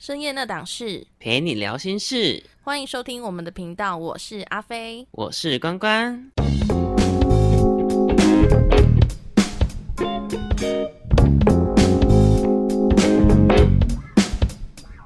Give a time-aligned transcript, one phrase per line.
[0.00, 5.06] 深夜那档事，陪你聊心事，欢迎收听我们的频道，我是阿飞。
[5.10, 6.32] 我是关关。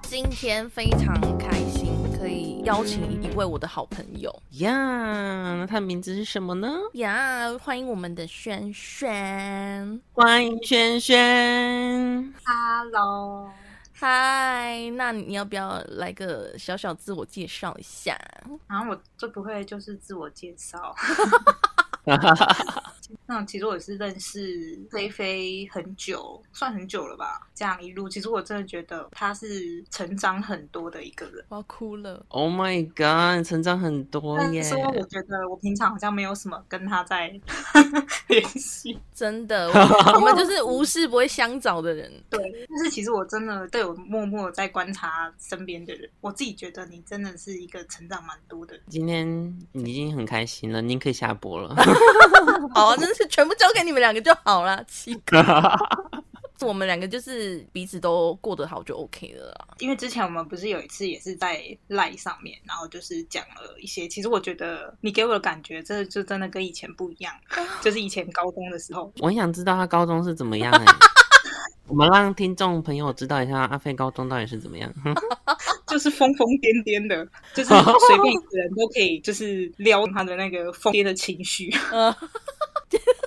[0.03, 4.71] 今天非常开心，可以邀请一位我的好朋友呀，
[5.57, 6.73] 那他的名字是什么呢？
[6.93, 10.01] 呀，欢迎我们的轩轩。
[10.13, 12.33] 欢迎轩轩。
[12.45, 13.51] Hello，
[14.07, 18.15] 嗨，那你要不要来个小小自我介绍一下？
[18.69, 20.95] 然后我最不会就是自我介绍。
[23.27, 27.41] 那其实我是认识菲菲很久，算很久了吧。
[27.55, 31.45] 这样一路，其实我真的觉得他是成长很多的一个人。
[31.49, 32.25] 我要哭了。
[32.29, 34.61] Oh my god，成长很多耶！
[34.63, 37.29] 但是说，我觉得我平常好像没有什么跟他在
[38.29, 38.99] 联系。
[39.15, 42.11] 真的， 我我们就是无事不会相找的人。
[42.30, 48.83] 对，但是其实我真的对我默默在观察身边的人，我自己觉得你真的是一个成长蛮多的人。
[48.89, 49.27] 今天
[49.73, 51.74] 你已经很开心了，您可以下播了。
[52.74, 54.82] 好啊，真的是全部交给你们两个就好了。
[54.84, 55.42] 奇怪，
[56.62, 59.68] 我们两个就是彼此都过得好就 OK 了啦。
[59.80, 67.34] 因为之前我们不是有一次也是在赖上面，然后就是讲了一些，其实我觉得你给我的感觉，这就真的跟以前不一样，
[67.82, 70.84] 就是以前高中的时候，我很想知道他高中是怎么样哎、
[71.88, 74.92] 我们让听众朋友知道一下阿飞高中到底是怎么样。
[75.87, 81.70] 就是疯疯癫癫的，就是随便一个人都可以就是撩他的那个疯癫的情绪。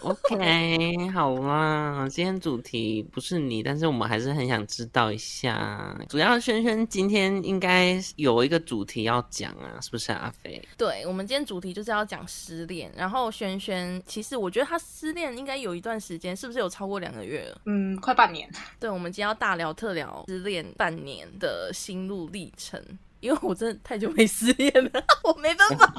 [0.03, 5.97] 呃， OK，好啦，今天主题不是你，但是我们还是很想知道一下。
[6.07, 10.61] 主要轩轩今天应该有一个主题要讲啊，是不是阿飞？
[10.77, 12.91] 对，我们今天主题就是要讲失恋。
[12.95, 17.61] 然后轩轩，其实我觉得他失恋应该有一段时间，是不是有超过两个月了？
[17.65, 18.49] 嗯，快半年。
[18.79, 22.81] 对，我们今天要大聊特聊失恋半年的心路历程。
[23.19, 25.91] 因为我真的太久没失恋了， 我没办法。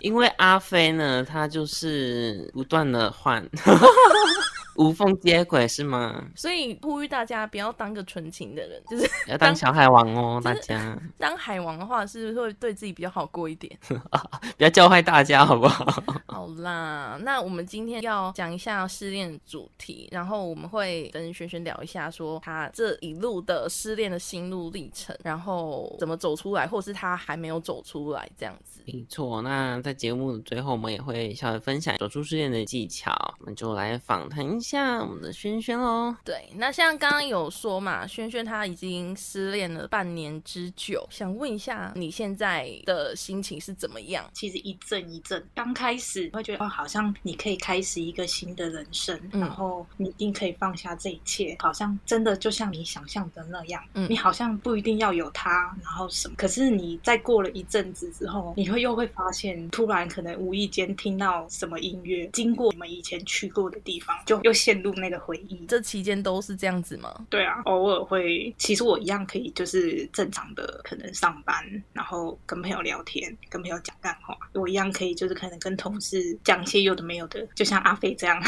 [0.00, 3.44] 因为阿飞呢，他就是不断的换，
[4.78, 6.24] 无缝接轨是吗？
[6.34, 13.76] 所以呼吁大家不要当个纯情的人，就是要当小海王哦， 大家当海王的话，是不是会对自己比较好过一点？
[14.56, 15.84] 不要教坏大家好不好？
[16.26, 28.80] 好啦，那我们今天要讲一下失恋主题，然后我们会跟轩轩聊一下，说他这一路的失恋的心路历程，然后怎么走出来，或是他还没有走出来这样子。
[28.86, 36.14] 没错，那在节目的最后，我们也会稍微分享走出失恋的技巧，我们就来访谈一下我们的轩轩喽。
[36.24, 44.28] 对，那像刚刚有说嘛，轩轩他已经失恋了半年之久，想问一下你现在的心情是怎么样？
[44.34, 65.66] 其实一阵一阵，刚开始会觉得哦，好像你可以开始一个新的人生，嗯然后你一定可以放下这一切，好像真的就像你想象的那样，嗯你好像不一定要有他，然后什么，可是你在过了一阵子之后，你会又会发现，突然可能无意间听到什么音乐，经过你们以前去过的地方，就又陷入那个回忆。
[65.68, 67.14] 这期间都是这样子吗？
[67.28, 78.42] 对啊，偶尔会，其实我一样可以，就是正常的可能上班，然后跟朋友聊天，跟朋友讲干话，我一样可以，就是可能跟同事讲一些有的没有的，就像阿飞这样。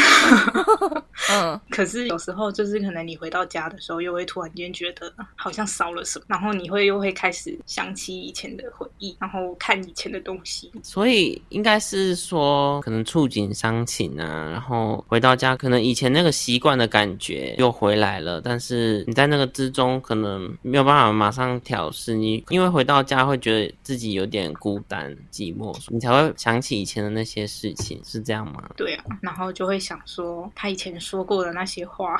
[1.30, 10.72] 嗯，可是有时候就是可能你回到家的时候，又会突然间觉得好像少了什么，然后你会又会开始想起以前的回忆，然后看以前的东西。
[10.82, 28.70] 所以应该是说，可能触景伤情啊，然后回到家，可能以前那个习惯的感觉又回来了，但是你在那个之中可能没有办法马上调试，你因为回到家会觉得自己有点孤单寂寞，你才会想起以前的那些事情，是这样吗？
[28.76, 32.16] 对啊，然后就会想说他以前说过的那些话，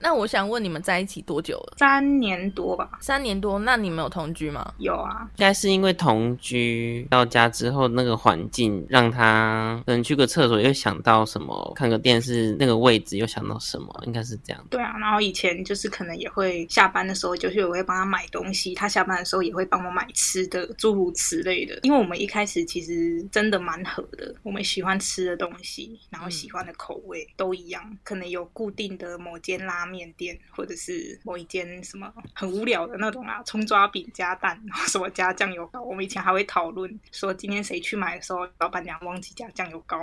[0.00, 1.74] 那我想问你们在一起多久了？
[1.78, 4.74] 三年多吧，三年多，那你们有同居吗？
[4.78, 14.64] 有啊，应该是因为同居到家之后，那个环境让他可能去个厕所又想到什么，看个电视那个位置又想到什么，应该是这样。
[14.70, 21.78] 对啊，然后以前就是可能也会下班的时候，就是我会帮他买东西，他下班的时候也会帮我买吃的，诸如此类的。
[21.82, 35.82] 因为我们一开始其实真的蛮合的，我们喜欢吃的东西，然后喜欢的口味都一样，可能有固定的某间拉面店，或者是某一间什么很无聊的那种啊，葱抓饼加蛋，然后什么加酱油膏。
[35.82, 39.98] 我们以前还会讨论说，今天谁去买的时候，老板娘忘记加酱油膏。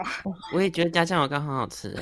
[0.54, 1.96] 我也觉得加酱油膏很好吃。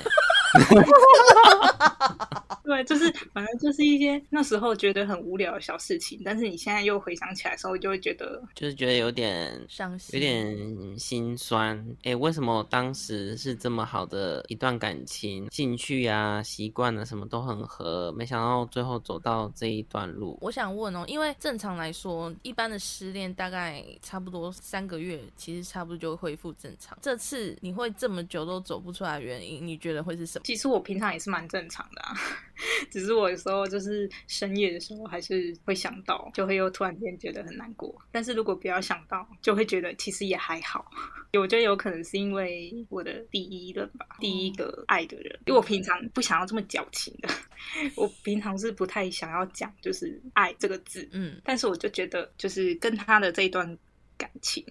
[2.63, 11.85] 对，就是反正就是一些那时候觉得很无聊的小事情，但是你现在又回想起来的时候，就会觉得就是觉得有点伤心，有点心酸。
[12.03, 20.37] 哎，为什么当时是这么好的一段感情，兴趣啊、习惯啊什么都很合，没想到最后走到这一段路。
[20.41, 26.97] 我想问哦，因为正常来说，一般的失恋大概差不多三个月，其实差不多就会恢复正常。
[27.01, 30.42] 这次你会这么久都走不出来，原因你觉得会是什么？
[30.43, 32.13] 其实我平常也是蛮正常的啊。
[32.91, 37.93] 只是我有时候就是深夜的时候，还是会想到，就会又突然间觉得很难过。
[38.11, 40.85] 但是如果不要想到，就会觉得其实也还好。
[41.33, 45.39] 我觉得有可能是因为我的第一任吧，第一个爱的人。
[45.47, 47.29] 因为我平常不想要这么矫情的，
[47.97, 51.07] 我平常是不太想要讲就是爱这个字。
[51.11, 53.77] 嗯，但是我就觉得，就是跟他的这一段
[54.17, 54.63] 感情，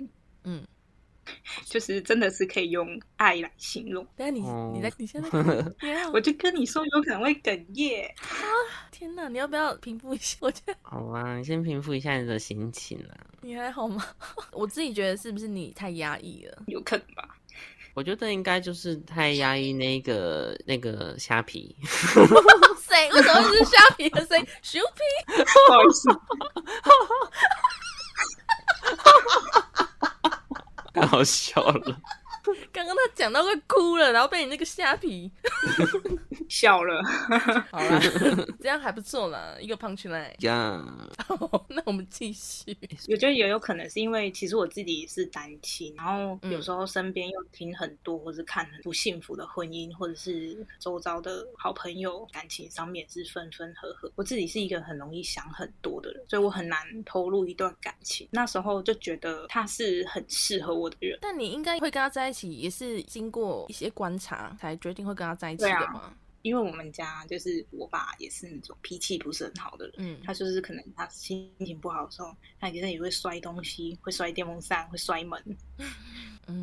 [0.45, 0.65] 嗯。
[1.65, 4.07] 就是真的是可以用爱来形容。
[4.17, 4.41] 但你
[4.73, 5.29] 你在你现在，
[6.13, 8.43] 我就跟你说有可能会哽咽啊！
[8.91, 10.37] 天哪，你要不要平复一下？
[10.43, 13.15] 我觉得好啊，你先平复一下你的心情啊。
[13.41, 14.05] 你还好吗？
[14.53, 16.63] 我自己觉得是不是你太压抑了？
[16.67, 17.37] 有可能吧。
[17.95, 21.77] 我觉得应该就是太压抑那个那个虾皮。
[22.81, 23.11] 谁？
[23.13, 24.47] 为什么是虾皮的声音？
[24.63, 25.01] 虾皮？
[25.37, 26.09] 不好意思。
[30.93, 32.03] 太好笑了。
[32.73, 35.31] 刚刚他讲到快哭了，然后被你那个虾皮
[36.49, 37.03] 笑了。
[37.71, 38.01] 好了，
[38.61, 40.33] 这样还不错啦，一个 punch line。
[40.41, 40.85] 呀，
[41.69, 42.77] 那我们继续。
[43.09, 54.11] 我觉得也有可能是因为，其实我自己是单亲，然后有时候身边又听很多，或是看很不幸福的婚姻，或者是周遭的好朋友感情上面是分分合合。
[54.15, 58.29] 我自己是一个很容易想很多的人，所以我很难投入一段感情。
[58.31, 62.42] 那时候就觉得他是很适合我的人，但你应该会跟他在一起。
[62.51, 66.15] 也是经过一些观察才决定会跟他在一起的吗？
[66.43, 75.41] 因为我们家就是我爸也是那种脾气不是很好的人，嗯，他就是可能他心情不好的时候，他有时也会摔东西，会摔电风扇，会摔门。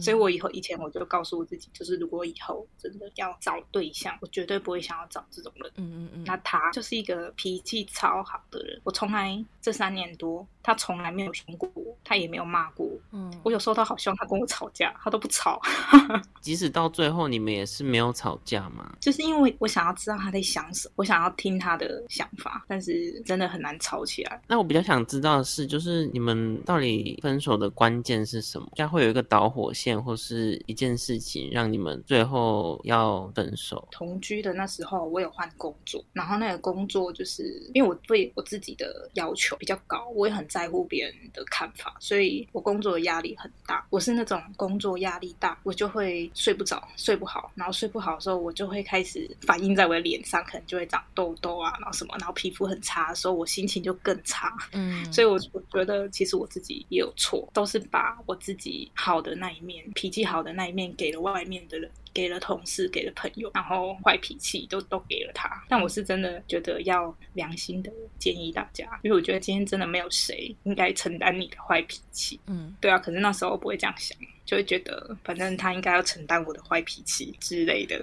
[0.01, 5.71] 所以，我以后以前我就告诉我自己，就是如果以后真的要找对象，我绝对不会想要找这种人。
[5.77, 6.24] 嗯嗯嗯。
[6.25, 13.00] 那他就是一个脾气超好的人，我从来这三年多，他从来没有凶过我，他也没有骂过我。
[13.12, 13.33] 嗯。
[13.44, 15.62] 我有时候他好希望他跟我吵架，他都不吵。
[16.41, 18.94] 即使到最后你们也是没有吵架嘛？
[19.00, 24.41] 就是因为我想要知道他在想什么，我想要听他的想法，但是真的很难吵起来。
[24.47, 28.68] 那我比较想知道的是，就是你们到底分手的关键是什么？
[28.75, 29.69] 家会有一个导火。
[29.69, 33.87] 线或是一件事情让你们最后要分手。
[33.91, 43.85] 同居的那时候，我有换工作，然后那个工作就是因为我对我自己的要求比较高，我也很在乎别人的看法，所以我工作的压力很大。
[43.91, 54.57] 我是那种工作压力大，我就会睡不着、睡不好，然后睡不好的时候，我就会开始反映在我的脸上，可能就会长痘痘啊，然后什么，然后皮肤很差的时候，我心情就更差。
[54.73, 59.58] 嗯，所以我我觉得其实我自己也有错，都是把我自己好的那一。
[59.61, 65.50] 面脾气好的那一面给了外面的人，给了同事，给了朋友，然后坏脾气都都给了他。
[65.67, 72.39] 但我是真的觉得要良心的建议大家，因为我觉得今天真的没有谁应该承担你的坏脾气。
[72.47, 74.17] 嗯，对啊，可是那时候不会这样想。
[74.45, 78.01] 就会觉得，反正他应该要承担我的坏脾气之类的，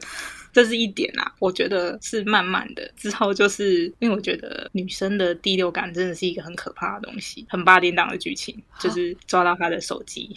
[0.56, 1.30] 这是一点啊。
[1.38, 10.34] 我觉得是慢慢的，之后就是因为我觉得女生的第六感真的是一个很可怕的东西，很八点档的剧情，就是抓到他的手机。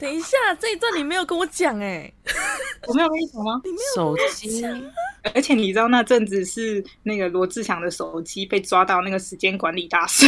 [0.00, 2.12] 等一下，这一段你没有跟我讲哎，
[2.88, 3.60] 我没有跟你讲吗？
[3.62, 4.60] 你没有手机，
[5.34, 10.26] 而且你知道那阵子是那个罗志祥的手机被抓到那个时间管理大师。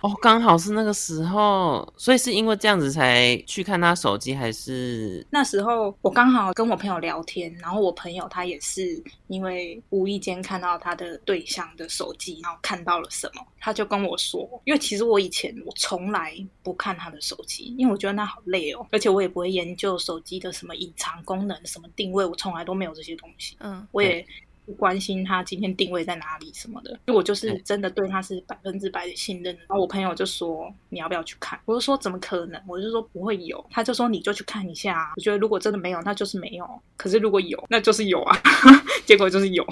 [0.00, 23.56] 哦，刚好是那个时候，所以是因为这样子才去看他手机，还是那时候我刚好跟我朋友聊天，然后我朋友他也是因为无意间看到他的对象的手机，然后看到了什么，他就跟我说，因为其实我以前我从来不看他的手机，因为我觉得那好累哦，而且我也不会研究手机的什么隐藏功能、什么定位，我从来都没有这些东西。
[23.58, 24.24] 嗯，我也。
[24.68, 29.56] 不关心他今天定位在哪里什么的，因为我就是真的对他是百分之百的信任。
[29.56, 31.58] 然后我朋友就说你要不要去看？
[31.64, 32.60] 我就说怎么可能？
[32.68, 33.64] 我就说不会有。
[33.70, 35.10] 他就说你就去看一下。
[35.16, 36.68] 我觉得如果真的没有，那就是没有。
[36.98, 38.36] 可是如果有，那就是有啊。
[39.06, 39.66] 结果就是有。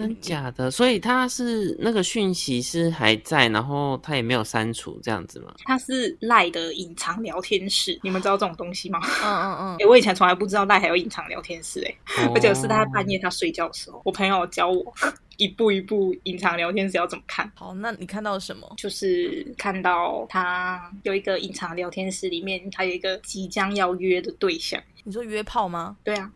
[0.00, 0.70] 真假的？
[0.70, 5.54] 所以他是那个讯息是还在，然后他也没有删除这样子吗？
[5.64, 9.00] 他是赖的隐藏聊天室，你们知道这种东西吗？
[9.22, 9.76] 嗯嗯嗯。
[9.80, 14.94] 哎，我以前从来不知道赖还有隐藏聊天室哎，而且是他半夜他睡觉的时候，我朋友教我
[15.36, 17.50] 一步一步隐藏聊天室要怎么看。
[17.54, 18.72] 好，那你看到了什么？
[18.76, 24.80] 就是看到他有一个隐藏聊天室里面，他有一个即将要约的对象。
[25.02, 25.96] 你说约炮吗？
[26.04, 26.30] 对啊。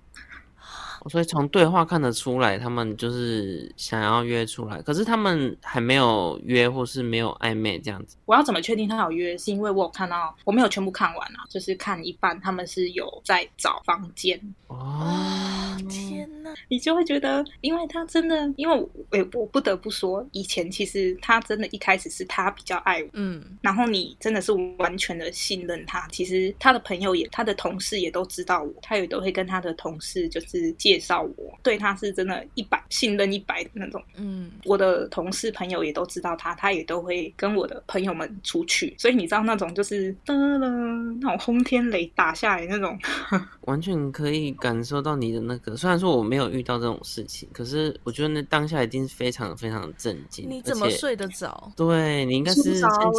[1.08, 8.16] 所以从对话看得出来，他们就是想要约出来，可是他们还没有约，或是没有暧昧这样子。
[8.26, 9.36] 我要怎么确定他有约？
[9.38, 14.40] 是因为我有看到，我没有全部看完啊，就是看一半，他们是有在找房间。
[14.68, 16.54] 哦，天哪！
[16.68, 18.90] 你就会觉得，因为他真的，因为我
[19.32, 26.06] 我不得不说，以前其实他真的一开始是他比较爱我，嗯，然后你真的是完全的信任他。
[26.10, 34.02] 其实他的朋友也，他的同事也都知道我，他也都会跟他的同事就是介绍我，对他是真的一百信任一百的那种。
[34.16, 42.98] 嗯，我的同事朋友也都知道他，他也都会跟我的朋友们出去，所以你知道那种就是噔噔那种轰天雷打下来那种，
[43.62, 45.76] 完全可以感受到你的那个。
[45.76, 50.46] 虽然说我没有遇到这种事情，可是我觉得那当下一定是非常非常震惊。
[50.48, 51.72] 你怎么睡得着？
[51.76, 52.62] 对你应该是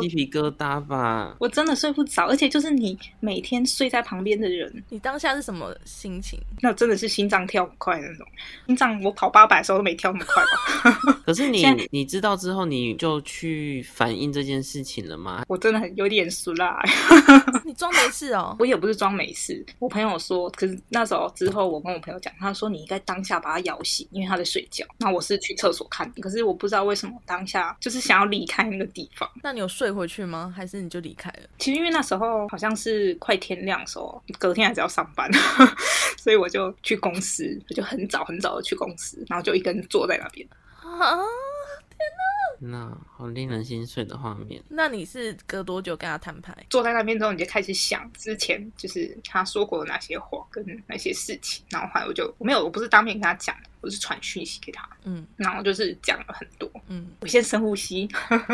[0.01, 1.36] 鸡皮疙瘩吧？
[1.39, 6.39] 我真的睡不着，而且就是你每天睡在旁边的人，你当下是什么心情？
[6.62, 8.27] 那真的是心脏跳很快的那种，
[8.67, 11.13] 心脏我跑八百的时候都没跳那么快吧。
[11.25, 15.43] 可是你你知道之后，你就去反映这件事情了吗？
[15.48, 16.81] 我真的很有点熟啦，
[17.65, 18.55] 你装没事哦。
[18.60, 19.65] 我也不是装没事。
[19.79, 24.86] 我朋友说，可是那时候之后，我跟我朋友讲，他说你应该当下把他摇醒，因为他在睡觉。
[24.98, 29.29] 那我是去厕所看，可是我不知道为什么当下就是想要离开那个地方。
[29.43, 30.53] 那你有睡回去吗？
[30.55, 31.50] 还是你就离开了？
[31.57, 35.29] 其实因为那时候好像是快天亮的时候，隔天还是要上班，
[36.17, 40.48] 所以我就去公司，我就很早很早的去公司，然后就一个人坐在那边。
[40.81, 41.17] 啊？
[42.60, 44.62] 那好令人心碎的画面。
[44.70, 46.56] 那你是隔多久跟他摊牌？
[46.70, 56.69] 坐在那边之后，你就开始想之前就是他说过的那些话跟那些事情，然后后来我就我没有，我不是当面跟他讲，我是传讯息给他，嗯然后就是讲了很多。
[56.88, 58.07] 嗯，我先深呼吸，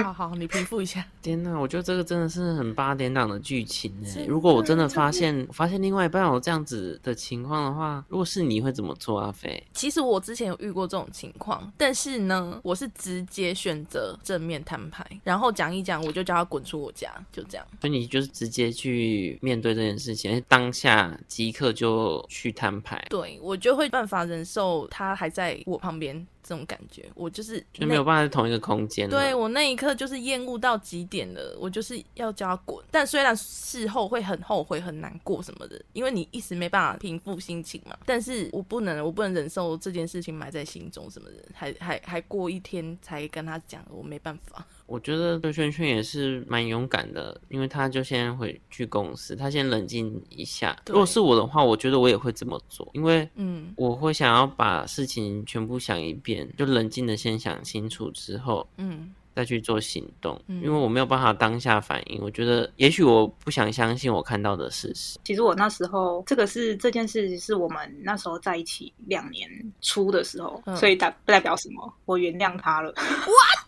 [0.04, 1.06] 好好，你平复一下。
[1.22, 3.92] 天呐，我觉得这个真的是很八点档的剧情。
[4.18, 9.32] 哎如果我真的发现发现另外一半有这样子的情况的话，如果是你会怎么做啊？
[9.32, 9.62] 飞？
[9.74, 17.66] 其实我之前有遇过这种情况，但是呢，我是直接选择正面摊牌，然后讲一讲，我就叫他滚出我家，就这样。
[17.82, 26.26] 所以你就是直接去面对这件事情，当下即刻就去摊牌，对我就会办法忍受他还在我旁边。
[26.48, 29.10] 这种感觉，我就是就没有办法在同一个空间。
[29.10, 32.86] 对我那一刻就是厌恶到极点了，我就是要叫他滚。
[32.92, 37.98] 但虽然事后会很后悔、很难过什么的，因为你一时没办法平复心情嘛。
[38.06, 44.64] 但是我不能，我不能忍受这件事情埋在心中什么的，还 还还过一天才跟他讲，我没办法。
[44.88, 50.78] 我觉得对圈圈也是蛮勇敢的，因为他就先回去公司，他先冷静一下。
[50.86, 62.22] 如果是我的话，我觉得我也会这么做，因为嗯我会想要把事情全部想一遍，就冷静的先想清楚之后嗯再去做行动，嗯因为我没有办法当下反应。
[62.22, 65.20] 我觉得也许我不想相信我看到的事实。
[65.26, 69.50] 其实我那时候这个是这件事是我们那时候在一起两年
[69.82, 71.94] 初的时候，嗯所以代不代表什么？
[72.06, 72.94] 我原谅他了。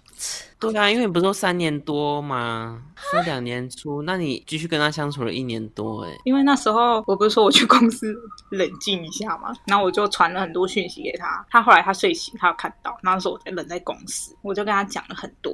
[0.60, 2.82] 对啊，因为你不是说三年多吗？
[3.12, 8.16] 说两年出，那你继续跟他相处了一年多，哎，因为那时候我不是说我去公司
[8.50, 15.54] 冷静一下嘛，然后我就传了很多讯息给他，他后来他睡醒，他有看到，那时候我在冷在公司，我就跟他讲了很多，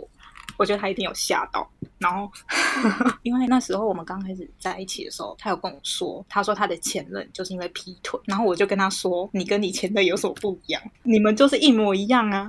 [0.57, 2.31] 我觉得他一定有吓到，然后
[3.23, 10.81] 因为那时候我们刚开始在一起的时候，他有跟我说，他说他的前任就是因为劈腿，然后我就跟他说，你跟你前任有什么不一样？
[11.03, 12.47] 你们就是一模一样啊，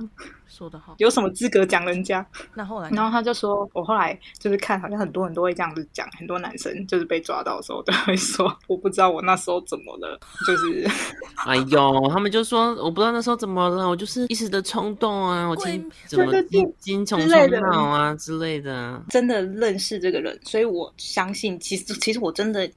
[0.55, 0.95] 说得好。
[0.99, 2.25] 有什么资格讲人家？
[2.53, 10.87] 那后来然后他就说，我后来就是看，好像很多人都会这样子讲，很多男生就是被抓到的时候都会说， 我不知道我那时候怎么了，就是
[11.45, 19.03] 哎呦，他们就说我不知道那时候怎么了，我就是一时的冲动啊，我鬼精怎么对对精精虫之类的冲脑啊之类的啊。
[19.09, 22.69] 真的认识这个人，所以我相信，其实其实我真的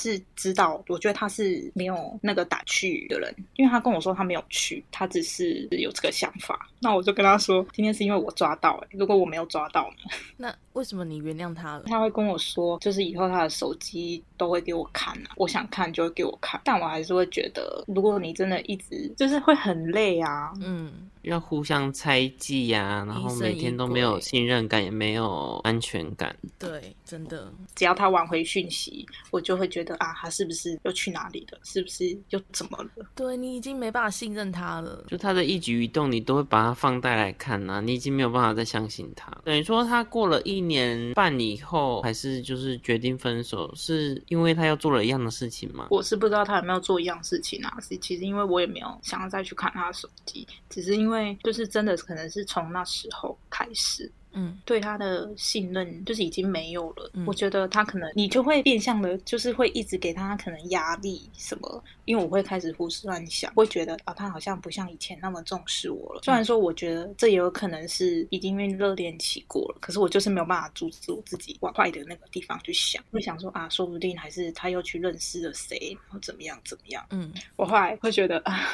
[0.00, 6.68] 是知道，我觉得他是没有那个打趣的人，因为他跟我说他没有去，他只是有这个想法。
[6.80, 10.10] 那我就跟他说，今天是因为我抓到、欸，如果我没有抓到呢？
[10.36, 11.84] 那为什么你原谅他了？
[11.86, 20.92] 他会跟我说，就是以后他的手机都会给我看啊，我想看就会给我看，但我还是会觉得，如果你真的一直就是会很累啊，嗯，
[21.30, 26.34] 要互相猜忌呀、然后每天都没有信任感，也没有安全感。
[26.58, 31.58] 对，真的，只要他挽回讯息，我就会觉得啊，他是不是又去哪里了？
[31.64, 33.06] 是不是又怎么了？
[33.14, 35.04] 对你已经没办法信任他了。
[35.08, 39.30] 就他的一举一动，你都会把他放大来看呐、你已经没有办法再相信他。
[39.44, 45.88] 等于说，他过了一年半以后，还是就是决定分手，是因为他又做了一样的事情吗？
[45.90, 47.76] 我是不知道他有没有做一样事情啊。
[47.80, 57.10] 是其实因为我也没有想要再去看他的手机，只是因为就是真的可能是从那时候开始，嗯对他的信任就是已经没有了。
[57.14, 66.20] 嗯我觉得他可能你就会变相的，就是会一直给他可能压力什么，因为我会开始胡思乱想，会觉得啊，他好像不像以前那么重视我了。
[66.22, 77.04] 虽然说我觉得这也有可能是已经因为热恋期过了，可是我就是没有办法阻止我自己往坏的那个地方去想，会想说啊，说不定还是他又去认识了谁，然后怎么样怎么样。
[77.10, 78.68] 嗯我后来会觉得啊，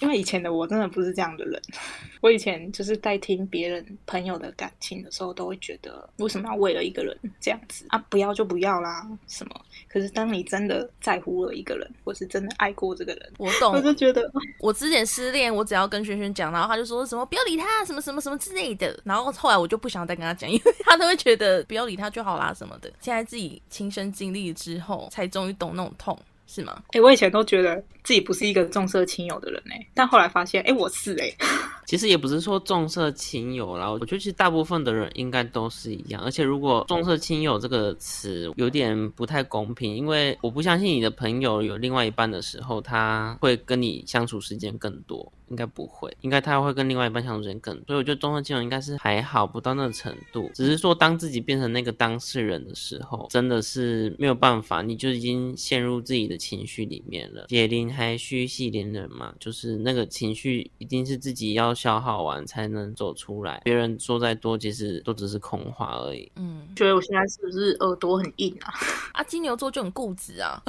[0.00, 1.60] 因为以前的我真的不是这样的人。
[2.20, 7.98] 我以前就是在听别人朋友的感情的时候，都会觉得为什么要为了一个人这样子啊？
[8.08, 9.60] 不要就不要啦，什么？
[9.88, 13.80] 可是当你真的在乎了一个人，或是真的爱过这个人，我懂我。
[13.80, 18.98] 就觉得我之前失恋，我只要跟轩轩讲，然后他就说什么不要理他，什么什么什么之类的。
[19.04, 22.92] 然后后来我就不想再跟他讲，因为他都会觉得不要理他就好啦什么的。
[23.00, 26.82] 现在自己亲身经历之后，才终于懂那种痛，是吗？
[26.92, 31.30] 哎、我以前都觉得自己不是一个重色轻友的人哎、但后来发现，哎、我是哎、
[31.86, 36.22] 其实也不是说重色轻友啦，我觉得其实大部分的人应该都是一样。
[36.22, 47.74] 而且如果重色轻友这个词有点不太公平，因为我不相信你的朋友有另外一半的时候，他会跟你相处时间更多，应该不会，应该他会跟另外一半相处时间更。
[47.86, 50.50] 所以我觉得综合金融应该是还好，不到那个程度。
[50.54, 57.46] 只是说当自己变成那个当事人的时候，真的是没有办法，你就已经陷入自己的情绪里面了。
[57.48, 63.60] 解铃还须系铃人嘛，就是那个情绪一定是自己要消耗完才能走出来。
[63.64, 66.30] 别人说再多，其实都只是空话而已。
[66.36, 68.74] 嗯，觉得我现在是不是耳朵很硬啊？
[69.12, 70.62] 啊，金牛座就很固执啊。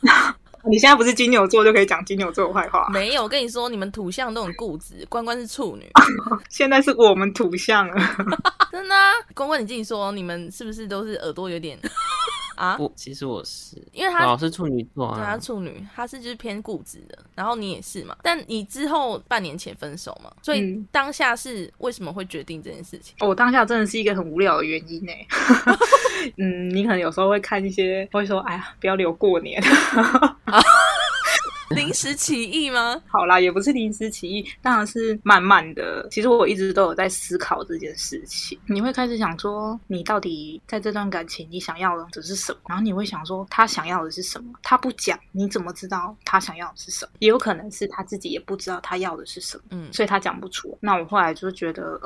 [0.64, 2.88] 你现在不是金牛座就可以讲金牛座的坏话？
[2.92, 5.88] 没有，我跟你说，你们土象都很固执，关关是处女，
[6.50, 7.94] 现在是我们土象了。
[8.72, 9.12] 真的、啊。
[9.34, 11.78] 关关你自己说，你们是不是都是耳朵有点
[12.58, 12.76] 啊？
[12.76, 15.46] 不，其实我是，因为他老是处女座对，她啊是。
[15.46, 18.16] 处女，他是就是偏固执的，然后你也是嘛。
[18.22, 23.14] 但你之后半年前分手嘛，所以嗯当下是为什么会决定这件事情？
[23.20, 25.12] 我当下真的是一个很无聊的原因呢。
[26.36, 29.62] 嗯，你可能有时候会看一些，会说，哎呀，不要留过年。
[31.76, 33.00] 临时起意吗？
[33.06, 36.06] 好啦，也不是临时起意，当然是慢慢的。
[36.10, 38.58] 其实我一直都有在思考这件事情。
[38.66, 42.58] 你会开始想说，你到底在这段感情你想要的只是什么？
[42.68, 44.52] 然后你会想说，他想要的是什么？
[44.62, 47.12] 他不讲，你怎么知道他想要的是什么？
[47.18, 49.62] 也有可能是他自己也不知道他要的是什么。
[49.70, 50.76] 嗯，所以他讲不出。
[50.80, 52.00] 那我后来就觉得，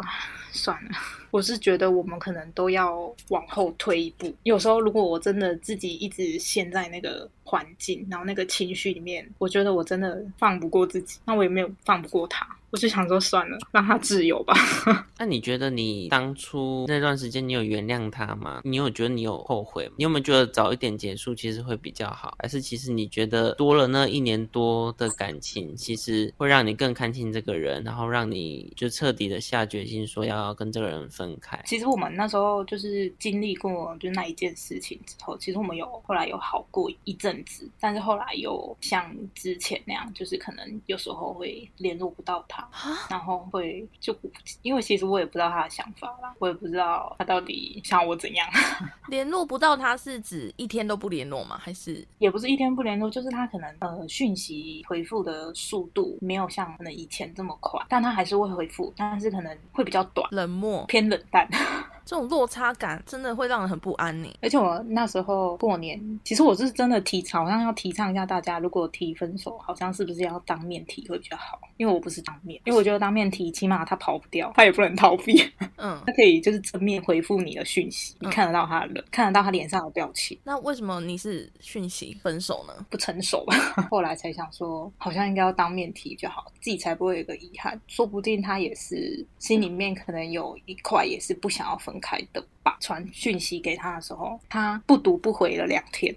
[0.51, 0.91] 算了，
[1.31, 4.35] 我是觉得我们可能都要往后退一步。
[4.43, 12.47] 有时候如果我真的自己一直陷在那个环境，然后那个情绪里面，我觉得我真的放不过自己，那我也没有放不过他。
[12.73, 14.55] 我就想说算了，让他自由吧。
[15.19, 18.63] 那你觉得你当初那段时间，你有原谅他吗？
[18.65, 19.95] 你有觉得你有后悔吗？
[19.99, 22.35] 你有没有觉得早一点结束其实会比较好？
[22.39, 31.61] 还是其实你觉得多了那一年多的感情，其实会让你更看清这个人，然后让你就彻底的下决心说要跟这个人分开？
[31.67, 42.62] 其实我们那时候就是经历过就那一件事情之后，其实我们有后来有好过一阵子，但是后来又像之前那样，就是可能有时候会联络不到他，
[43.09, 44.15] 然后会就
[44.63, 48.47] 因为其实我也不知道他的想法啦，我也不知道他到底想我怎样，
[49.09, 51.59] 联络不到他是指一天都不联络吗？
[51.59, 60.85] 还是也不是一天不联络，就是他可能呃讯息回复的速度没有像可能以前这么快，但他还是会回复，但是可能会比较短，冷漠？
[60.87, 61.49] 偏冷淡。
[62.05, 64.29] 这种落差感真的会让人很不安呢。
[64.41, 71.61] 而且我那时候过年，其实我是真的提倡，好像要提倡一下大家，如果提分手，好像是不是要当面提会比较好？
[71.77, 75.43] 因为我不是当面，因为我觉得当面提，起码他跑不掉，他也不能逃避，
[75.77, 80.39] 嗯， 他可以就是正面回复你的讯息，你看得到他的人，看得到他脸上的表情。
[80.45, 82.87] 那为什么你是讯息分手呢？
[82.91, 83.55] 不成熟吧，
[83.91, 87.81] 后来才想说，好像应该要当面提就好，自己才不会有一个遗憾。
[87.89, 92.77] 说不定他也是心里面可能有一块也是不想要分开的吧。
[92.81, 96.15] 传讯息给他的时候，他不读不回了两天。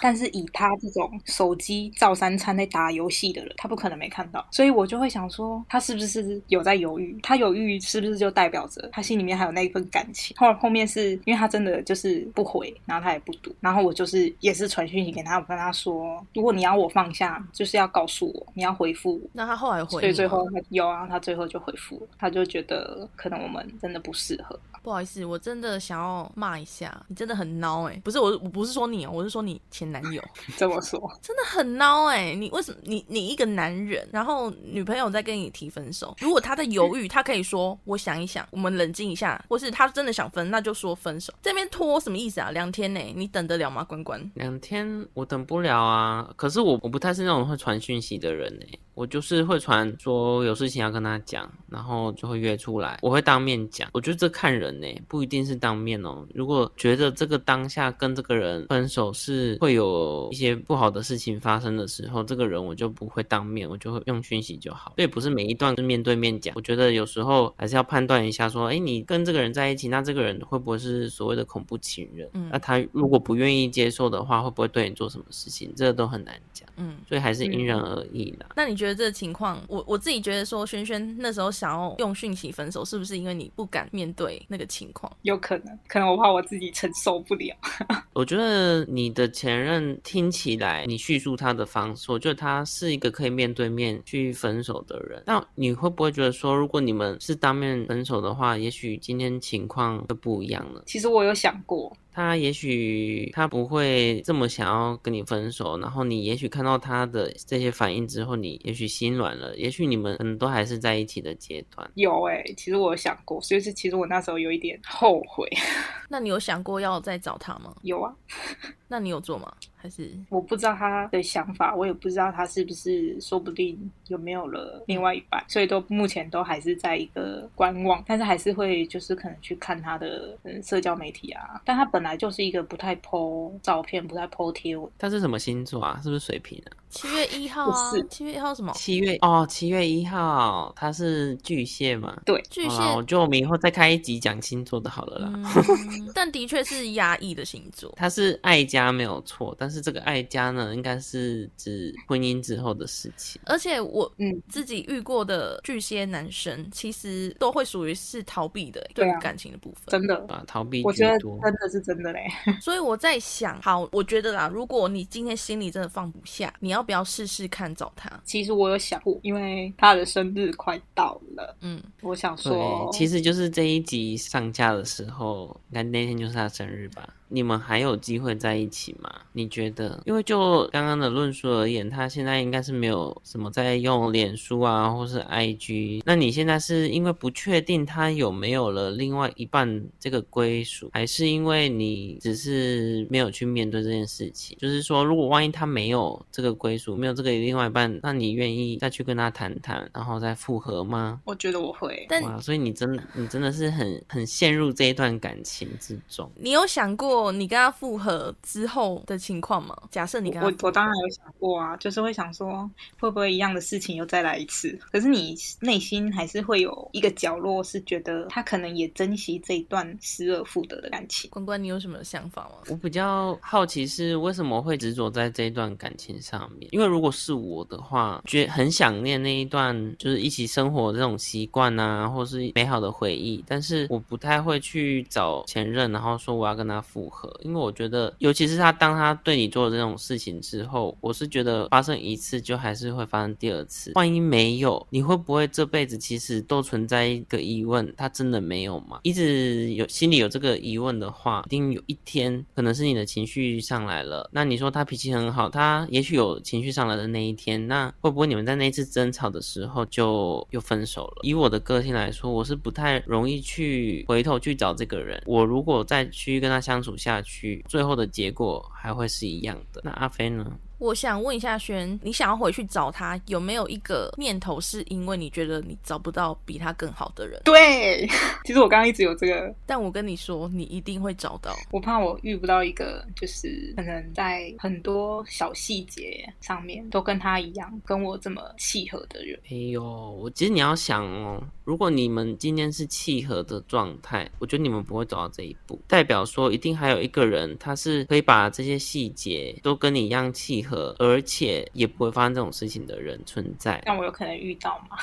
[0.00, 7.18] 但是以他这种手机照三餐在打游戏的人，他不可能没看到，所以我就会想说，他是不是有在犹豫？
[7.22, 10.36] 他犹豫是不是就代表着他心里面还有那一份感情？
[10.38, 19.30] 后后面是因为他真的就是不回，然后他也不读，然后我就是也是传讯息给他，我跟他说，如果你要我放下，就是要告诉我，你要回复我。
[19.32, 24.58] 那他后来回所以最后他有啊，他最后就回复了，他就觉得可能我们真的不适合。
[24.82, 30.22] 不好意思，我真的想要骂一下，你真的很孬哎、不是我，我不是说你哦，我是说你你前男友，
[30.56, 41.32] 这么说， 真的很孬哎、你为什么你你一个男人，然后女朋友在跟你提分手，如果他在犹豫，他可以说我想一想，我们冷静一下，或是他真的想分，那就说分手。
[41.42, 42.50] 这边拖什么意思啊？
[42.50, 43.84] 两天呢、你等得了吗？
[43.84, 53.88] 关关，两天我等不了啊，可是我我不太是那种会传讯息的人呢、我就是会传说有事情要跟他讲，然后就会约出来，我会当面讲。
[53.92, 56.26] 我觉得这看人呢、不一定是当面哦。
[56.34, 64.92] 如果觉得这个当下跟这个人分手是会有一些不好的事情发生的时候，这个人我就不会当面，我就会用讯息就好。
[64.96, 72.28] 所以不是每一段是面对面讲，我觉得有时候还是要判断一下，说，哎，你跟这个人在一起，那这个人会不会是所谓的恐怖情人？
[72.34, 75.72] 嗯那他如果不愿意接受的话，会不会对你做什么事情？
[75.76, 76.96] 这个都很难讲，嗯。
[77.08, 78.46] 所以还是因人而异啦。
[78.56, 85.10] 那你觉得这个情况，我我自己觉得说，轩轩那时候想要用讯息分手，是不是因为你不敢面对那个情况？
[85.22, 87.54] 有可能，可能我怕我自己承受不了。
[88.12, 95.22] 我觉得你的前任听起来，你叙述他的方式，我觉得他是一个可以面对面去分手的人。
[95.26, 100.82] 那你会不会觉得说，如果你们是当面分手的话，也许今天情况就不一样了？
[100.84, 111.90] 其实我有想过，他也许他不会这么想要跟你分手，然后你也许看到他的这些反应之后，你也许心软了，也许你们可能都还是在一起的阶段。
[111.94, 115.48] 有哎、其实我有想过，所以是其实我那时候有一点后悔。
[116.08, 117.74] 那你有想过要再找他吗？
[117.82, 118.12] 有啊，
[118.88, 119.52] 那你有做吗？
[119.82, 136.00] 还是我不知道他的想法，我也不知道他是不是，说不定有没有了另外一半，所以都目前都还是在一个观望，但是还是会就是可能去看他的嗯社交媒体啊，但他本来就是一个不太 po 照片、不太 po 贴文，他是什么星座啊？
[136.02, 136.76] 是不是水瓶啊？
[136.90, 138.06] 七月一号啊不是？
[138.08, 138.72] 七月一号什么？
[138.72, 142.20] 七月哦，七月一号，他是巨蟹嘛？
[142.26, 145.30] 对，巨蟹我觉得我们以后再开一集讲星座的好了啦。
[145.34, 147.92] 嗯， 但的确是压抑的星座。
[147.96, 153.40] 他是爱家没有错，但是这个爱家呢，应该是指婚姻之后的事情。
[153.46, 159.82] 而且我嗯，自己遇过的巨蟹男生，其实都会属于是逃避的，对啊感情的部分。
[159.86, 160.16] 真的。
[160.26, 161.38] 啊，逃避我觉得居多。
[161.40, 162.26] 真的是真的嘞，
[162.60, 168.10] 所以我在想，好，我觉得啦，如果你今天心里真的放不下，你要不要试试看找他？
[168.24, 177.08] 其实我有想过，因为他的生日快到了，嗯，我想说，，其实就是这一集上架的时候，应该那天就是他生日吧？
[177.32, 179.08] 你们还有机会在一起吗？
[179.32, 180.02] 你觉得？
[180.04, 186.02] 因为就刚刚的论述而言，他现在应该是没有什么在用脸书啊，或是 IG。
[186.04, 194.56] 那你现在是因为不确定他有没有了另外一半这个归属，还是因为你只是没有去面对这件事情？
[194.58, 201.20] 就是说，如果万一他没有这个归属，没有这个另外一半，那你愿意再去跟他谈谈，然后再复合吗？
[201.24, 206.30] 我觉得我会，但哇，所以你真的你真的是很很陷入这一段感情之中。
[206.36, 209.74] 你有想过你跟他复合之后的情况吗？
[209.90, 214.78] 假设你跟他我我当然有想过啊，就是会想说会不会一样的事情又再来一次。
[214.92, 221.30] 可是你内心还是会有一个角落是觉得他可能也珍惜这一段失而复得的感情。
[221.30, 222.56] 关关，你有什么想法吗？
[222.68, 226.68] 我比较好奇是为什么会执着在这一段感情上面？
[226.72, 249.00] 因为如果是我的话，觉很想念那一段就是一起生活这种习惯啊，或是美好的回忆，但是我不太会去找前任，然后说我要跟他复合，因为我觉得，尤其是他当他对你做这种事情之后，我是觉得发生一次就还是会发生第二次，万一没有，你会不会这辈子其实都存在一个疑问，他真的没有吗？
[249.02, 254.28] 一直有心里有这个疑问的话，一定有一天可能是你的情绪上来了。
[254.32, 261.20] 那你说他脾气很好，他也许有情绪上来的那一天，那会不会你们在那一次争吵的时候就又分手了？
[261.22, 265.22] 以我的个性来说，我是不太容易去回头去找这个人。
[265.26, 269.80] 我如果再去跟他相处下去，最后的结果还会是一样的。
[269.84, 270.46] 那阿飞呢？
[270.80, 277.38] 我想问一下轩，你想要回去找他，有没有一个念头是因为你觉得你找不到比他更好的人？
[277.44, 278.08] 对，
[278.44, 281.54] 其实我刚刚一直有这个，但我跟你说，你一定会找到。
[281.70, 289.38] 我怕我遇不到一个就是可能在很多小细节上面都跟他一样，跟我这么契合的人。
[289.50, 303.80] 哎呦，我其实你要想哦，如果你们今天是契合的状态，我觉得你们不会走到这一步，代表说一定还有一个人，他是可以把这些细节都跟你一样契合，而且也不会发生这种事情的人存在。
[303.84, 304.96] 但我有可能遇到吗？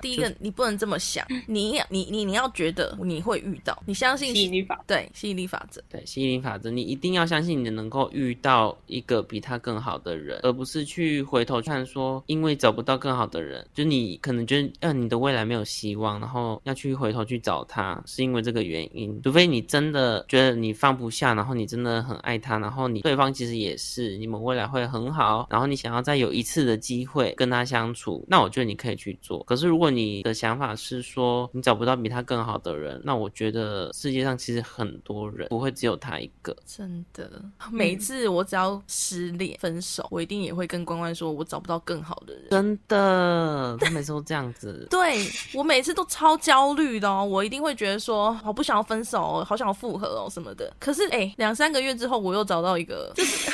[0.00, 19.20] 第一个，你不能这么想，你你你你要觉得你会遇到，你相信吸引力法对吸引力法则，对吸引力法则，你一定要相信你能够遇到一个比他更好的人，而不是去回头看说，因为找不到更好的人，就你可能觉得，呃，你的未来没有希望，然后要去回头去找他，是因为这个原因。
[19.22, 29.42] 除非你真的觉得你放不下，然后你真的很爱他，然后你对方其实也是，你们未来会很好，然后你想要再有一次的机会跟他相处，那我觉得你可以去做。
[29.44, 36.56] 可是如果你的想法是说你找不到比他更好的人，那我觉得世界上其实很多人不会只有他一个。
[36.64, 37.30] 真的，
[37.70, 42.48] 每次我只要失恋分手，我一定也会跟关关说，我找不到更好的人。
[42.50, 44.86] 真的，他每次都这样子。
[44.90, 50.72] 对我每次都超焦虑的哦，我一定会觉得说，好不想要分手哦，好想要复合哦什么的。
[50.78, 53.50] 可是哎，两三个月之后，我又找到一个，就是，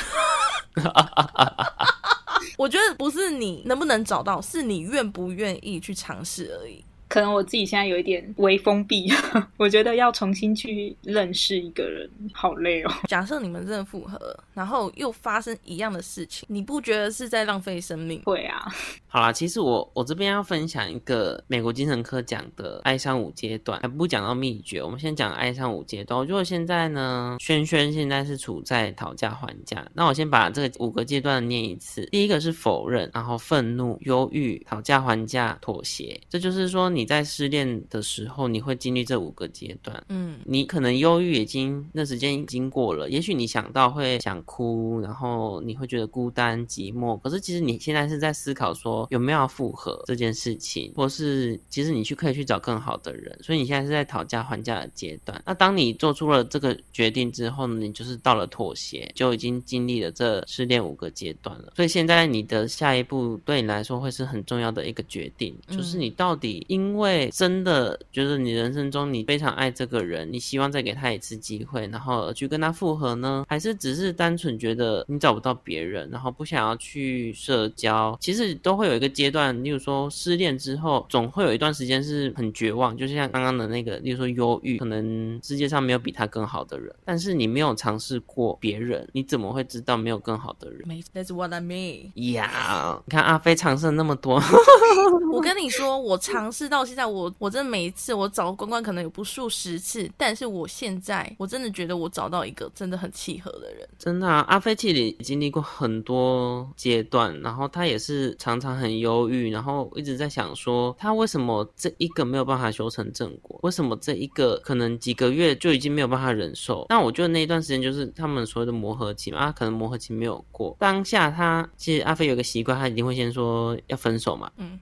[2.57, 6.83] 我觉得不是你能不能找到，是你愿不愿意去尝是而已。
[7.07, 9.07] 可能我自己现在有一点微封闭，
[9.57, 12.91] 我觉得要重新去认识一个人，好累哦。
[13.07, 18.21] 假设你们真的复合，然后又发生一样的事情，你不觉得是在浪费生命？
[18.25, 18.61] 会啊。
[19.07, 26.19] 好啦，其实我我这边要分享一个美国精神科讲的哀伤五阶段，还不讲到秘诀，我们先讲哀伤五阶段。
[26.19, 29.85] 我觉得现在呢，轩轩现在是处在讨价还价。
[29.93, 32.05] 那我先把这个五个阶段念一次。
[32.07, 36.19] 第一个是否认，然后愤怒、忧郁、讨价还价、妥协。
[36.29, 36.91] 这就是说。
[36.97, 40.03] 你在失恋的时候，你会经历这五个阶段。
[40.09, 47.19] 嗯，你可能忧郁已经那时间已经过了，也许你想到会想哭，然后你会觉得孤单寂寞。
[47.21, 53.37] 可是其实你现在是在思考说有没有要复合这件事情，或是其实你去可以去找更好的人。
[53.43, 55.39] 所以你现在是在讨价还价的阶段。
[55.45, 61.73] 那当你做出了这个决定之后呢，你就是到了妥协，就已经经历了这失恋五个阶段了。
[61.75, 73.45] 所以现在你的下一步对你来说会是很重要的一个决定，就是你到底因因为真的觉得你人生中你非常爱这个人，你希望再给他一次机会，然后去跟他复合呢？
[73.49, 78.17] 还是只是单纯觉得你找不到别人，然后不想要去社交？
[78.21, 92.11] 其实都会有一个阶段，例如说失恋之后，总会有一段时间是很绝望，就像刚刚的那个，例如说忧郁，可能世界上没有比他更好的人，但是你没有尝试过别人，你怎么会知道没有更好的人？That's what I mean。
[92.31, 94.41] 呀，你看阿飞尝试了那么多，
[95.33, 96.76] 我跟你说，我尝试到。
[96.77, 103.89] 到现在，我我真的每一次我找关关可能有不数十次，但是我现在我真的觉得我找到一个真的很契合的人。
[103.97, 113.59] 真的，啊，阿飞其实经历过很多阶段，然后他也是常常很忧郁，然后一直在想说，他为什么这一个没有办法修成正果？
[113.63, 116.85] 为什么这一个可能几个月就已经没有办法忍受？
[116.89, 120.75] 那我觉得那一段时间就是他们所谓的磨合期嘛，啊，可能磨合期没有过。
[120.79, 124.77] 当下他其实阿飞有个习惯，他一定会先说要分手嘛，嗯，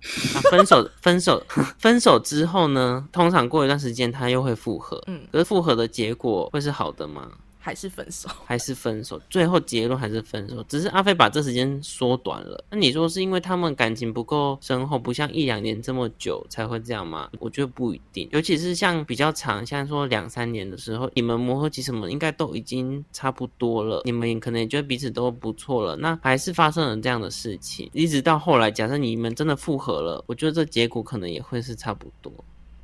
[0.51, 1.41] 分手，分手。
[1.85, 7.29] 分手之后呢，通常过一段时间他又会复合，嗯，可是复合的结果会是好的吗？
[7.65, 10.63] 还是分手， 还是分手，最后结论还是分手。
[10.69, 12.63] 只是阿飞把这时间缩短了。
[12.69, 17.31] 那你说是因为他们感情不够深厚，不像一两年这么久才会这样吗？
[17.39, 18.29] 我觉得不一定。
[18.31, 25.95] 尤其是像比较长，像说两三年的时候，你们磨合期什么应该都已经差不多了，你们可能也觉得彼此都不错了。
[25.95, 32.31] 那还是发生了这样的事情，一直到后来，假设你们真的复合了，我觉得这结果可能也会是差不多。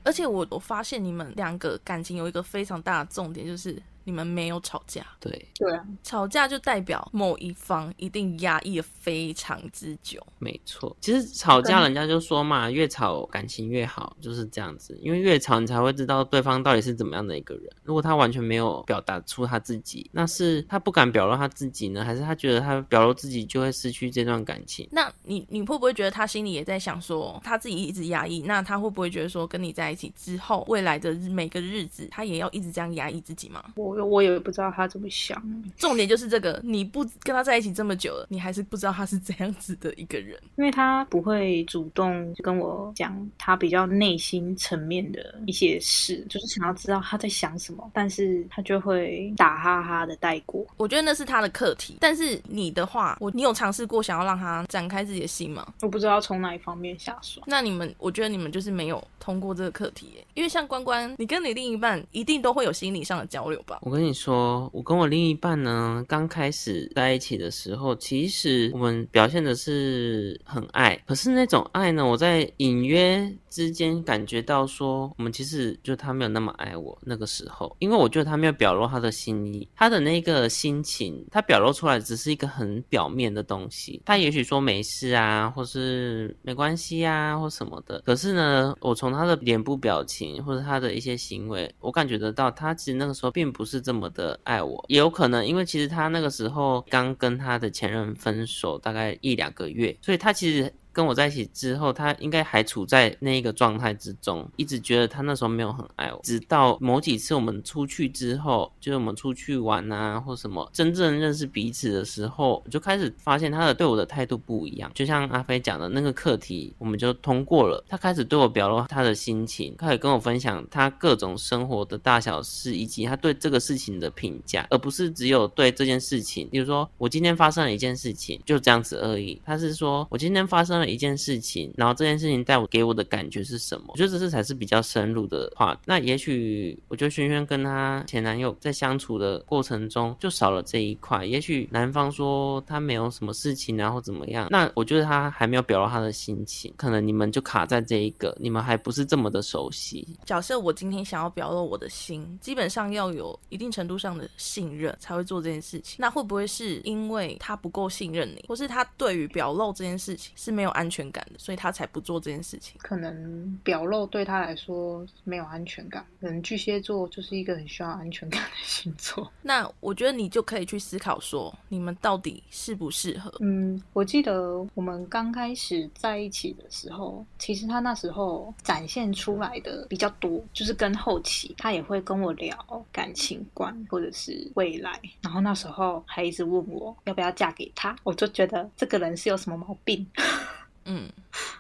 [0.04, 3.80] 而且我我发现你们两个感情有一个非常大的重点，就是。
[4.04, 10.22] 你们没有吵架，对对啊，吵架就代表某一方一定压抑了非常之久。
[10.40, 14.98] 没错，其实吵架人家就说嘛，越吵感情越好，就是这样子。
[15.02, 17.70] 因为越吵，你才会知道对方到底是怎么样的一个人。
[17.84, 24.88] 如果他完全没有表达出他自己，那是他不敢表露他自己呢，还是他觉得他表露自己就会失去这段感情？
[24.92, 28.42] 那你你会不会觉得他心里也在想说，他自己一直压抑？
[28.42, 33.64] 那他会不会觉得说，跟你在一起之后，未来的每个日子，他也要一直这样压抑自己吗？
[33.76, 35.42] 我我我也不知道他怎么想。
[35.78, 50.66] 重点就是这个，你不跟他在一起这么久了，你还是不知道他是怎样子的一个人，因为他不会主动跟我讲他比较内心层面的一些事，就是想要知道他在想什么，但是他就会打哈哈的带过。
[50.78, 55.74] 我觉得那是他的课题，但是你的话，我你有尝试过想要让他展开自己的心吗？
[55.82, 57.42] 我不知道从哪一方面下手。
[57.46, 63.80] 那你们，我觉得你们就是没有通过这个课题，因为像关关，你跟你另一半一定都会有心理上的交流吧？
[63.82, 100.72] 我跟你说，我跟我另一半呢，刚开始在一起的时候，其实我们表现的是很爱，可是那种爱呢，我在隐约之间感觉到说，我们其实就他没有那么爱我那个时候，因为我觉得他没有表露他的心意，他的那个心情，他表露出来只是一个很表面的东西，他也许说没事啊，或是没关系啊，或什么的，可是呢，我从他的脸部表情或者他的一些行为，我感觉得到他其实那个时候并不是是这么的爱我，也有可能因为其实他那个时候刚跟他的前任分手大概一两个月，所以他其实。
[100.94, 106.20] 跟我在一起之后，他应该还处在那一个状态之中，一直觉得他那时候没有很爱我。
[106.24, 114.92] 直到某几次我们出去之后，就是我们出去玩啊，或什么，真正认识彼此的时候，就开始发现他的对我的态度不一样。
[114.94, 117.84] 就像阿飞讲的那个课题，我们就通过了。
[117.88, 126.50] 他开始对我表露他的心情，开始跟我分享他各种生活的大小事，以及他对这个事情的评价，而不是只有对这件事情。
[126.52, 129.42] 比如说，我今天发生了一件事情，就这样子而已。
[129.46, 130.81] 他是说我今天发生。
[130.88, 133.88] 一件事情，然后这件事情带我给我的感觉是什么？
[133.90, 135.80] 我觉得这才是比较深入的话。
[135.86, 141.24] 那也许我觉得萱萱跟她前男友在相处的过程中就少了这一块。
[141.24, 144.48] 也许男方说他没有什么事情，然后怎么样？
[144.50, 150.08] 那我觉得他还没有表露他的心情，可能你们就卡在这一个，你们还不是这么的熟悉。
[150.26, 155.98] 假设我今天想要表露我的心，基本上要有一定程度上的信任才会做这件事情。
[156.00, 160.71] 那会不会是因为他不够信任你，或是他对于表露这件事情是没有？
[160.72, 162.76] 安全感的，所以他才不做这件事情。
[162.82, 166.06] 可能表露对他来说没有安全感。
[166.20, 169.32] 可能巨蟹座就是一个很需要安全感的星座。
[169.42, 173.34] 那我觉得你就可以去思考说，你们到底适不适合？
[173.40, 185.00] 嗯，我记得我们刚开始在一起的时候，其实他那时候展现出来的比较多，就是跟后期他也会跟我聊感情观或者是未来。
[185.22, 190.06] 然后那时候还一直问我要不要嫁给他，我就觉得这个人是有什么毛病。
[190.92, 191.10] 嗯，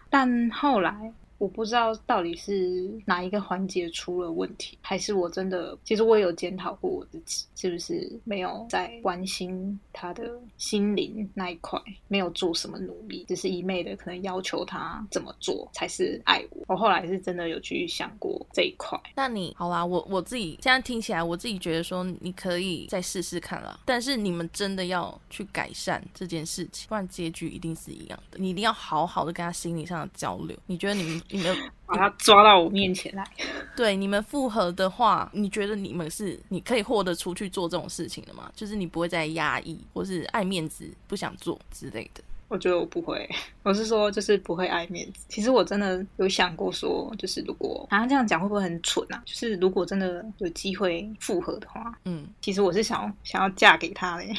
[0.09, 1.13] 但后来。
[1.41, 16.63] 我不知道到底是哪一个环节出了问题，还是我真的，其实我有检讨过我自己，是不是没有在关心他的心灵那一块，没有做什么努力，只是一昧的可能要求他怎么做才是爱我。
[16.67, 18.95] 我后来是真的有去想过这一块。
[19.15, 28.37] 那你好啦，我我自己现在听起来，我自己觉得说你可以再试试看了，但是你们真的要去改善这件事情，不然结局一定是一样的。
[28.37, 30.55] 你一定要好好的跟他心理上的交流。
[30.67, 31.19] 你觉得你们？
[31.31, 33.25] 你们把他抓到我面前来，
[33.75, 38.51] 对你们复合的话，你觉得你们是你可以豁得出去做这种事情的吗？
[38.55, 42.23] 就是你不会再压抑，或是爱面子不想做之类的？
[42.47, 43.29] 我觉得我不会，
[43.63, 45.25] 我是说就是不会爱面子。
[45.29, 49.23] 其实我真的有想过说，就是如果好像这样讲会不会很蠢啊？
[49.25, 54.35] 就是如果真的有机会复合的话，嗯，其实我是想想要嫁给他嘞。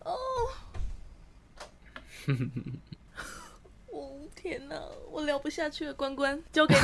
[0.00, 0.14] 哦。
[4.44, 4.78] 天哪，
[5.10, 6.80] 我聊不下去了，关关，交给你，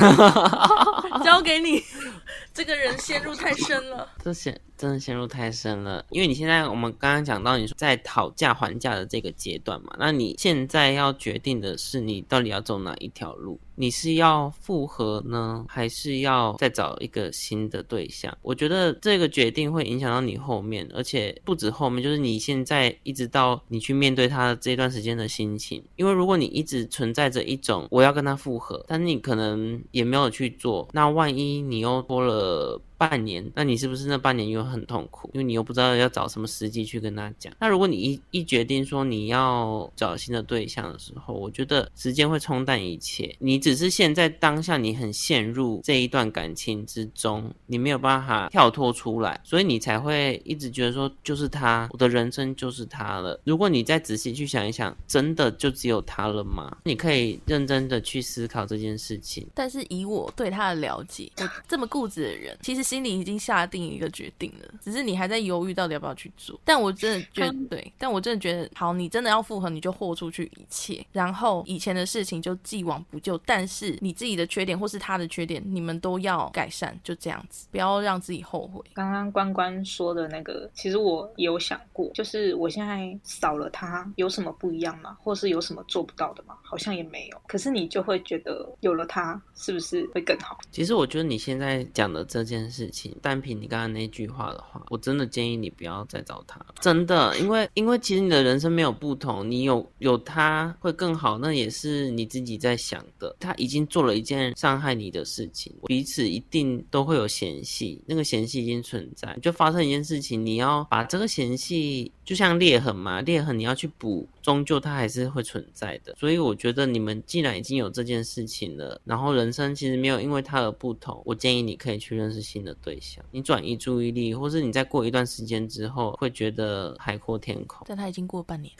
[1.23, 1.79] 交给你，
[2.51, 6.03] 这个人陷入太深了，这陷真的陷入太深了。
[6.09, 13.59] 因为你现在我们刚刚讲到，你说在讨价还价的这个阶段嘛，那你现在要决定的是，你到底要走哪一条路？
[13.81, 18.31] 你是要复合呢，还是要再找一个新的对象？
[18.43, 25.83] 我觉得这个决定会影响到你后面，而且不止后面，就是你现在一直到你去面对他这段时间的心情。
[25.95, 32.79] 因为如果你一直存在着一种我要跟他复合，但你可能也没有去做，那万一你又拖了。
[33.01, 35.27] 半年，那你是不是那半年又很痛苦？
[35.33, 37.51] 因为你又不知道要找什么时机去跟他讲。
[37.59, 43.35] 那如果你一一决定说你要找新的对象的时候，我觉得时间会冲淡一切。
[43.39, 53.41] 你只是现在当下你很陷入这一段感情之中，你没有办法跳脱出来，所以你才会一直觉得说就是他，我的人生就是他了。
[53.43, 56.77] 如果你再仔细去想一想，真的就只有他了吗？
[56.83, 59.47] 你可以认真的去思考这件事情。
[59.55, 62.90] 但是以我对他的了解，我这么固执的人，其实。
[62.91, 66.59] 心里已经下定一个决定了，只是你还在犹豫到底要不要去做。
[66.65, 73.39] 但我真的觉得对，但我真的觉得好，你真的要复合，你就豁出去一切，然后以前的事情就既往不咎。
[73.45, 78.83] 但是你自己的缺点或是他的缺点，你们都要改善，就这样子，不要让自己后悔。
[78.93, 85.17] 刚刚关关说的那个，其实我有想过，就是我现在少了他有什么不一样吗？
[85.23, 86.57] 或是有什么做不到的吗？
[86.61, 87.41] 好像也没有。
[87.47, 90.59] 可是你就会觉得有了他，是不是会更好？
[90.71, 92.80] 其实我觉得你现在讲的这件事。
[92.85, 103.35] 事情，但凭你刚刚那句话的话，我真的建议你不要再找他，真的，因为因为其实你的人生没有不同，你有有他会更好，那也是你自己在想的。
[103.39, 112.11] 他已经做了一件伤害你的事情，彼此一定都会有嫌隙，那个嫌隙已经存在，就发生一件事情，你要把这个嫌隙。
[112.31, 116.15] 就像裂痕嘛，裂痕你要去补，终究它还是会存在的。
[116.17, 127.85] 所以我觉得你们既然已经有这件事情了，然后人生其实没有因为它而不同，我建议你可以去认识新的对象，你转移注意力，或是你再过一段时间之后会觉得海阔天空。
[127.85, 128.71] 但他已经过半年。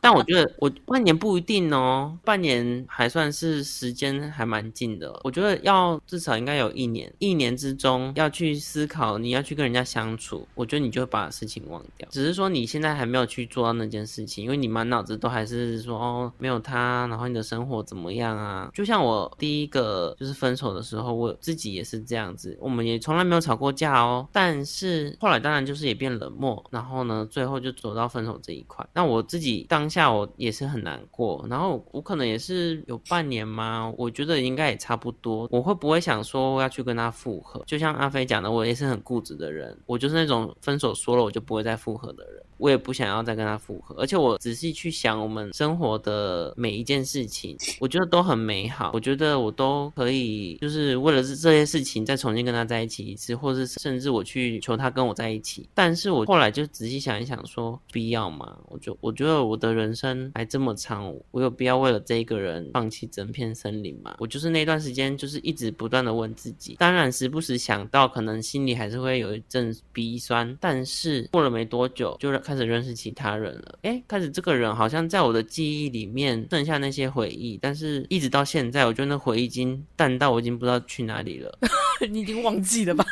[0.00, 5.20] 但我觉得我半年不一定哦，半年还算是时间还蛮近的。
[5.24, 12.08] 我觉得要至少应该有一年，一年之中要去思考你要去跟人家相处，我觉得你就会把事情忘掉。
[12.10, 18.70] 只是说你现在还没有去做到那件事情，因为你满脑子都还是说哦没有他，然后你的生活怎么样啊？
[18.72, 24.28] 就像我第一个就是分手的时候，我自己也是这样子，我们也从来没有吵过架哦。
[24.32, 28.86] 但是后来当然就是也变冷漠，然后呢最后就走到分手这一块。
[28.94, 29.87] 那我自己当。
[29.88, 33.92] 下我也是很难过，然后我可能也是有半年吗？
[33.96, 35.48] 我觉得应该也差不多。
[35.50, 37.62] 我会不会想说要去跟他复合？
[37.66, 42.42] 就像阿飞讲的，我也是很固执的人，我就是那种分手说了我就不会再复合的人。
[42.58, 48.90] 我也不想要再跟他复合，而且我仔细去想我们生活的每一件事情，我觉得都很美好。
[48.92, 55.68] 我觉得我都可以，就是为了这这些事情再重新跟他在一起一次，或者是甚至我去求他跟我在一起。
[55.72, 58.58] 但是我后来就仔细想一想，说必要吗？
[58.66, 64.16] 我就我觉得我的人生还这么长，我有必要为了这一个人放弃整片森林吗？
[64.18, 70.56] 我就是那段时间就是一直不断的问自己，当然时不时想到，可能心里还是会有一阵鼻酸。
[70.60, 72.38] 但是过了没多久，就。
[72.40, 81.58] 开始认识其他人了，哎，开始这个人好像在我的记忆里面剩下那些回忆，但是一直到现在，我觉得那回忆已经淡到我已经不知道去哪里了。
[82.08, 83.04] 你已经忘记了吧？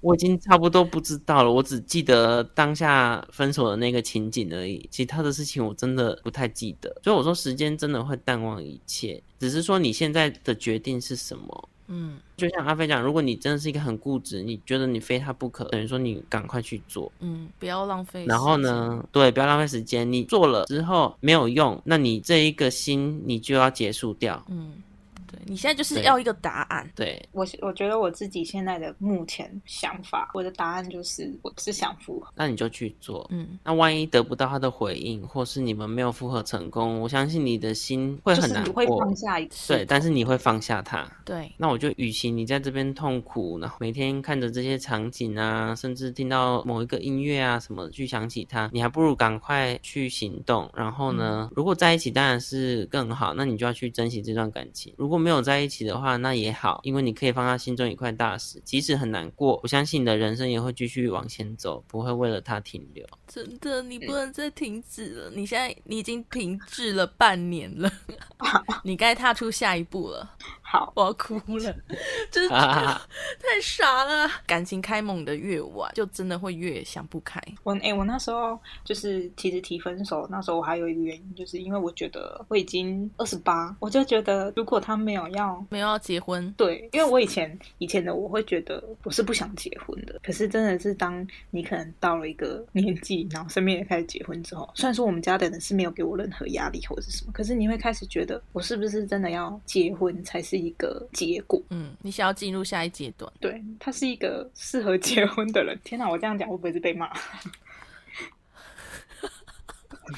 [0.00, 6.94] 我已经差不多不知道了，我只记得当下分手的那个情景而已，其他的事情我真的不太记得。
[7.02, 11.68] 所以我说，时间真的会淡忘一切，只是说你现在的决定是什么。
[11.90, 18.26] 嗯，就像阿飞讲，如果你真的是一个很固执，你觉得你非他不可，等于说你赶快去做，嗯，不要浪费。
[18.26, 20.12] 然后呢，对，不要浪费时间。
[20.12, 24.44] 你做了之后没有用，那你这一个心你就要结束掉。
[24.50, 24.74] 嗯。
[25.38, 26.90] 对你现在就是要一个答案。
[26.94, 32.32] 对我，我觉得我自己现在的目前想法，我的答案就是我是想复合。
[32.34, 33.58] 那你就去做，嗯。
[33.64, 38.72] 那万一得不到他的回应，或是你们没有复合成功，我相信你的心会很难过。
[38.72, 39.72] 会放下一次。
[39.72, 41.10] 对，但是你会放下他。
[41.24, 41.50] 对。
[41.56, 50.70] 那我就与其你在这边痛苦，然后每天看着这些场景啊，甚至听到某一个音乐啊什么去想起他，你还不如赶快去行动。
[50.74, 54.94] 然后呢，如果在一起当然是更好，那你就要去珍惜这段感情。
[54.96, 63.06] 如果没有在一起的话，那也好，因为你可以放他心中一块大石，即使很难过，我相信你的人生也会继续往前走，不会为了他停留。
[63.26, 65.30] 真的，你不能再停止了。
[65.34, 67.90] 你现在你已经停滞了半年了，
[68.84, 70.28] 你该踏出下一步了。
[70.62, 71.74] 好，我要哭了，
[72.30, 72.54] 真的
[73.40, 74.30] 太傻了。
[74.46, 77.42] 感情开猛的越晚，就真的会越想不开。
[77.64, 90.20] 我哎，我那时候就是其实提分手，那时候我还有一个原因，就是因为我觉得我已经二十八，我就觉得如果他没有要没有要结婚，对，因为我以前以前的我会觉得我是不想结婚的。
[90.22, 100.58] 可是真的是当你可能到了一个年纪，然后身边也开始结婚之后，虽然说我们家的人是没有给我任何压力或者是什么，可是你会开始觉得我是不是真的要结婚才是。
[100.58, 105.78] 一个结果，嗯，你想要进入下一阶段，对他是一个适合结婚的人。
[105.84, 107.08] 天哪，我这样讲会不会是被骂？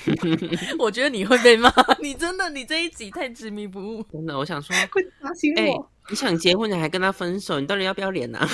[0.78, 4.04] 我觉得你会被骂， 你真的，你这一集太执迷不悟。
[4.12, 5.90] 真的，我想说，会打醒我。
[6.08, 8.46] 你想结婚，你还跟他分手，你到底要不要脸啊？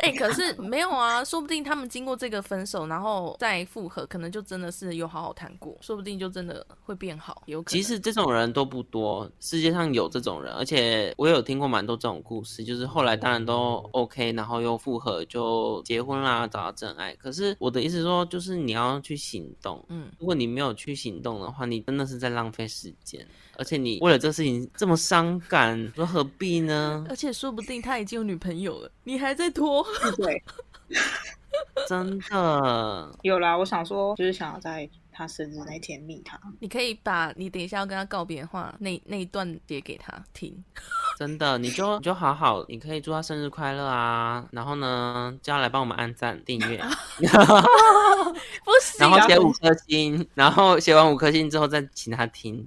[0.00, 7.42] 哎，可是没有啊，说不定他们经过这个分手，然后再复合，可能就真的是有好好谈过，说不定就真的会变好。
[7.46, 7.72] 有可能。
[7.72, 17.14] 其实这种人都不多，世界上有这种人，而且我有听过蛮多这种故事，就是后来当然都 OK，然后又复合，就结婚啦，找到真爱。
[17.16, 23.26] 可是我的意思说，就是你要去行动，嗯，如果你没有去行动的话，你真的是在浪费时间。
[23.60, 27.04] 而且你为了这事情这么伤感，说何必呢？
[27.10, 29.86] 而且说不定他已经有女朋友了，你还在拖。
[30.16, 30.42] 对，
[31.86, 33.54] 真的有啦。
[33.58, 36.40] 我想说，就是想要在他生日那天密他。
[36.58, 40.64] 你可以把你等一下要跟他告别的话那那一段写给他听。
[41.18, 44.48] 真的，你就你就好好，你可以祝他生日快乐啊。
[44.52, 46.82] 然后呢，叫他来帮我们按赞订阅。
[47.20, 52.66] 不行，然后写五颗星，然后写完五颗星之后再请他听。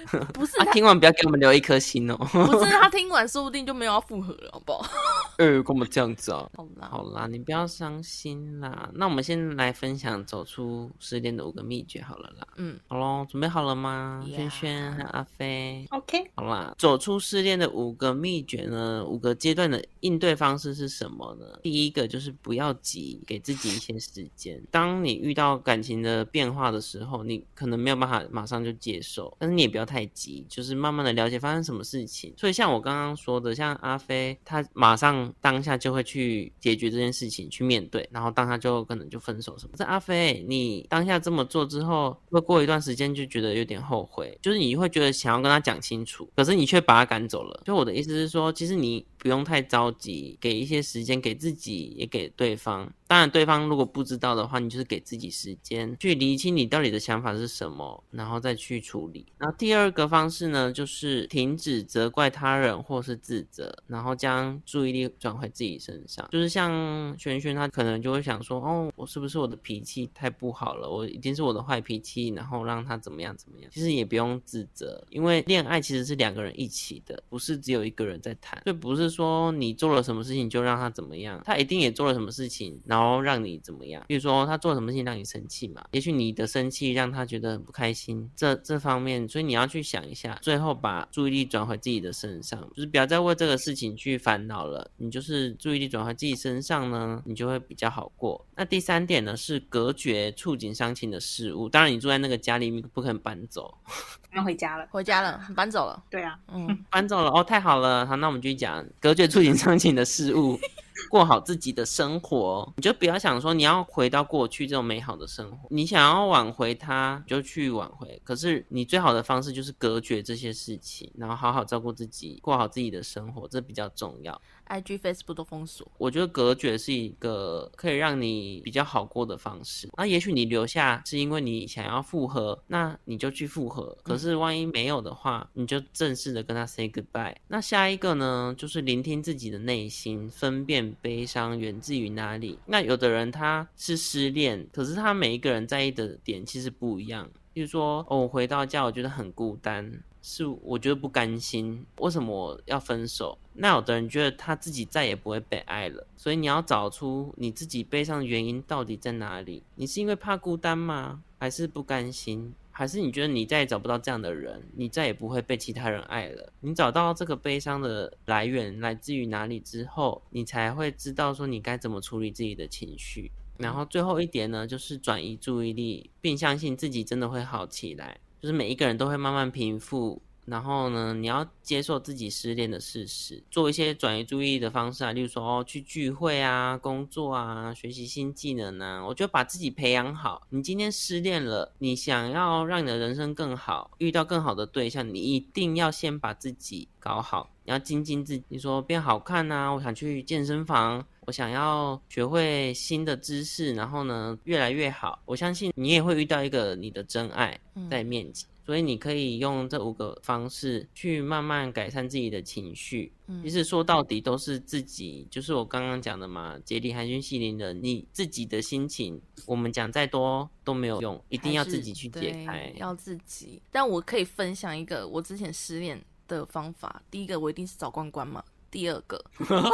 [0.33, 2.15] 不是啊，听完不要给我们留一颗心哦。
[2.17, 4.85] 不是他听完说不定就没有要复合了，好不好？
[5.37, 6.47] 呃，干嘛这样子啊？
[6.55, 8.89] 好啦，好啦，你不要伤心啦。
[8.93, 12.47] 那我们先来分享走出失恋的五个秘诀好了啦。
[12.57, 15.85] 嗯，好喽，准备好了吗轩轩还有阿飞。
[15.91, 21.45] OK，好啦，走出失恋的五个秘诀呢，五个阶段的应对方式是什么呢？
[21.63, 24.61] 第一个就是不要急，给自己一些时间。
[24.69, 32.33] 当你遇到感情的变化的时候，你可能没有办法马上就接受，但是你也不要太急，就是慢慢的了解发生什么事情。
[32.37, 39.73] 所以像我刚刚说的，像阿飞，他马上当下就会去解决这件事情，去面对，然后当下就可能就分手什么。
[39.77, 47.61] 这阿飞，你当下这么做之后，会过一段时间就觉得有点后悔，就是你会觉得想要跟他讲清楚，可是你却把他赶走了。
[47.65, 52.91] 就我的意思是说，其实你不用太着急，给一些时间给自己，也给对方。
[53.07, 59.23] 当然，对方如果不知道的话，你就是给自己时间去理清你到底的想法是什么，然后再去处理。
[59.37, 66.27] 然后第二个方式呢，就是停止责怪他人或是自责，然后将注意力转回自己身上。
[66.31, 66.71] 就是像
[67.19, 70.89] 轩轩，他可能就会想说，哦，我是不是我的脾气太不好了？
[70.89, 73.69] 我一定是我的坏脾气，然后让他怎么样怎么样。
[73.71, 78.61] 其实也不用自责，因为恋爱其实是两个人一起的，不是只有一个人在谈。
[78.63, 84.03] 所以不是说你做了什么事情就让他怎么样，他一定也做了什么事情，然后让你怎么样。
[84.07, 94.89] 比如说他做了什么事情让你生气嘛，也许你的生气让他觉得很不开心，这这方面，所以你要去想一下，最后把注意力转回自己的身上，就是不要再为这个事情去烦恼了。
[94.97, 98.45] 你就是注意力转回自己身上呢，你就会比较好过。
[98.55, 103.75] 那第三点呢是隔绝触景伤情的事物，当然你住在那个家里面不可能搬走，
[104.33, 104.87] 搬回家了。
[104.91, 106.03] 回家了，搬走了。
[106.09, 108.05] 对啊，嗯， 搬走了哦，太好了。
[108.05, 110.59] 好，那我们继续讲隔绝触景伤情的事物，
[111.09, 112.71] 过好自己的生活。
[112.77, 118.21] 你就不要想说你要回到过去这种美好的生活，你想要挽回它就去挽回。
[118.23, 124.39] 可是你最好的方式就是隔绝这些事情，然后好好照顾自己，过好自己的生活，这比较重要。
[124.67, 125.89] IG、Facebook 都封锁。
[125.97, 129.89] 我觉得隔绝是一个可以让你比较好过的方式。
[129.97, 133.97] 那也许你留下是因为你想要复合，那你就去复合。
[134.03, 137.35] 可是万一没有的话，你就正式的跟他 say goodbye。
[137.47, 142.57] 那下一个呢，就是聆听自己的内心，分辨悲伤源自于哪里。
[142.65, 147.29] 那有的人他是失恋，可是他每一个人在意的点其实不一样。
[147.53, 153.37] 比如说，我回到家，我觉得很孤单，是我觉得不甘心，为什么要分手？
[153.53, 159.63] 那有的人觉得他自己再也不会被爱了，所以你要找出你自己悲伤的原因到底在哪里？
[159.75, 161.23] 你是因为怕孤单吗？
[161.39, 162.53] 还是不甘心？
[162.73, 166.53] 还是你觉得你再也找不到这样的人，你再也不会被其他人爱了？
[166.61, 173.31] 你找到这个悲伤的来源来自于哪里之后，你才会知道说你该怎么处理自己的情绪。
[173.57, 178.19] 然后最后一点呢，就是转移注意力，并相信自己真的会好起来。
[178.41, 189.05] 就是每一个人都会慢慢平复，然后呢，你要接受自己失恋的事实，做一些转移注意力的方式啊，例如说哦，去聚会啊、工作啊、学习新技能啊。
[189.05, 190.41] 我觉得把自己培养好。
[190.49, 197.51] 你今天失恋了，你想要让你的人生更好，遇到更好的对象，你一定要先把自己搞好。
[197.63, 205.17] 你要精进自己，你说变好看啊，我想去健身房，我想要学会新的知识，然后呢，越来越好。
[205.23, 207.57] 我相信你也会遇到一个你的真爱
[207.89, 208.49] 在面前。
[208.65, 213.13] 所以你可以用这五个方式去慢慢改善自己的情绪。
[213.41, 222.73] 其实说到底都是自己，就是我刚刚讲的嘛，节理寒暄细鳞的，你自己的心情，我们讲再多都没有用，一定要自己去解开。
[222.75, 223.61] 要自己。
[223.71, 227.01] 但我可以分享一个我之前失恋的方法。
[227.09, 228.43] 第一个，我一定是找关关嘛。
[228.71, 229.23] 第二个，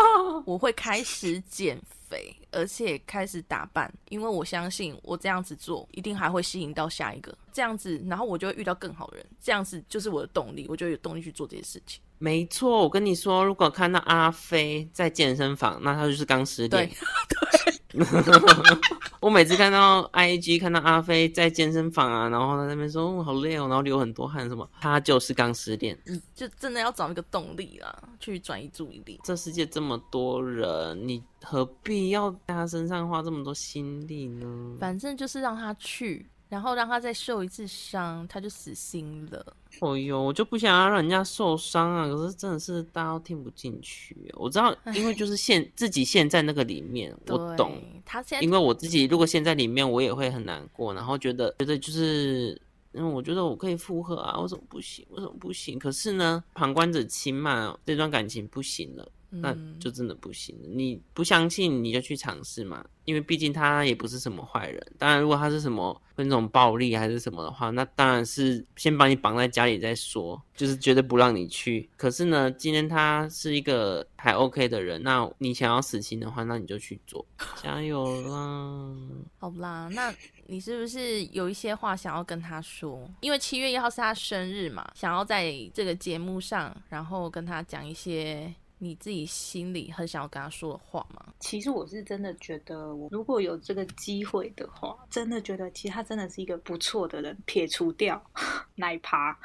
[0.45, 1.79] 我会开始减
[2.09, 7.33] 肥，而且开始打扮，因为我相信我这样子做，一定还会吸引到下一个。
[7.53, 9.25] 这样子，然后我就会遇到更好的人。
[9.41, 12.01] 这样子就是我的动力，我就有动力去做这些事情。
[12.17, 16.97] 没错，我跟你说，如果看到阿飞在健身房，那他就是刚失恋对。
[19.19, 25.97] 我每次看到 IG 看到阿飞在健身房啊，然后他在那边说、哦、好累哦，然后流很多汗什么，他就是刚失恋。
[26.05, 29.19] 你就真的要找一个动力啦，去转移注意力。
[29.23, 34.77] 这世界这么多人，你何必要在他身上花这么多心力呢？
[34.79, 39.45] 反正就是让他去，然后让他再受一次伤，他就死心了。
[39.81, 42.07] 哦呦，我就不想要让人家受伤啊！
[42.07, 44.15] 可是真的是大家都听不进去。
[44.35, 47.81] 我知道，因为就是现自己陷在那个里面，我懂。
[48.05, 52.59] 他现在因为我自己如果陷在里面，我也会很难过，然后觉得觉得就是，
[52.93, 55.05] 因为，我觉得我可以复合啊，为什么不行？
[55.09, 55.77] 为什么不行？
[55.77, 60.57] 可是呢，旁观者清嘛，这段感情不行了，那就真的不行。
[60.63, 62.85] 你不相信，你就去尝试嘛。
[63.05, 64.85] 因为毕竟他也不是什么坏人。
[64.97, 71.89] 当然，如果他是什么那种暴力还是什么的话，那当然是先把你绑在家里再说，就是绝对不让你去。
[71.95, 77.25] 可是呢，今天他是一个还 OK 的人，那你想要死心的话，那你就去做，
[77.63, 78.93] 加油啦！
[79.39, 80.13] 好啦，那
[80.47, 83.09] 你是不是有一些话想要跟他说？
[83.21, 88.53] 因为七月一号是他生日嘛，想要在这个节目上，然后跟他讲一些。
[88.79, 91.33] 你自己心里很想要跟他说的话吗？
[91.39, 97.35] 其实我是真的觉得，我如果有这个机会的话，真的觉得其实他真的是一个不错的人。
[97.45, 98.21] 撇除掉
[98.75, 99.37] 奶趴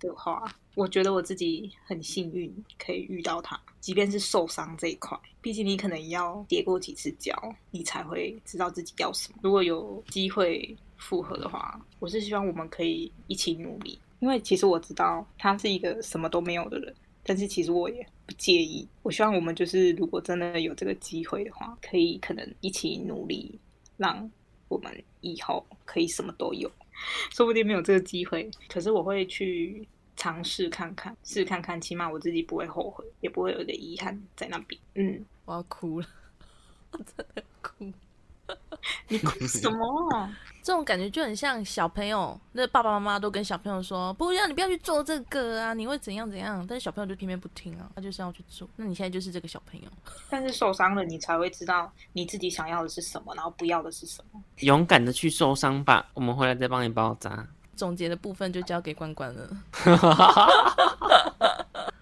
[0.00, 0.42] 的话，
[0.74, 3.60] 我觉得我自己很幸运可以遇到他。
[3.80, 7.32] 即便是受伤这一块，毕竟你可能要跌过几次跤，
[7.70, 9.38] 你才会知道自己要什么。
[9.42, 16.92] 如果有机会复合的话，我是希望我们可以一起努力，因为其实我知道他是一个什么都没有的人。
[17.28, 23.58] 但是其实我也不介意，我希望我们就是如果真的有这个机会的话，可以可能一起努力，
[23.96, 24.30] 让
[24.68, 26.70] 我们以后可以什么都有。
[27.32, 34.80] 说不定没有这个机会，可是我会去尝试看看，试看看，起码我自己不会后悔，也不会有点遗憾在那边。
[34.94, 36.06] 嗯，我要哭了，
[36.92, 37.92] 我真的哭。
[39.08, 40.30] 你哭 什么？
[40.62, 48.68] 这种感觉就很像小朋友，那爸爸妈妈都跟小朋友说：“不要，你不要去做这个啊，你会怎样怎样。”但是小朋友就偏偏不听啊，他就是要去做。
[48.74, 49.88] 那你现在就是这个小朋友，
[50.28, 54.42] 但是受伤了，你才会知道你自己想要的是什么，然后不要的是什么。
[54.58, 57.46] 勇敢的去受伤吧，我们回来再帮你包扎。
[57.76, 59.48] 总结的部分就交给关关了。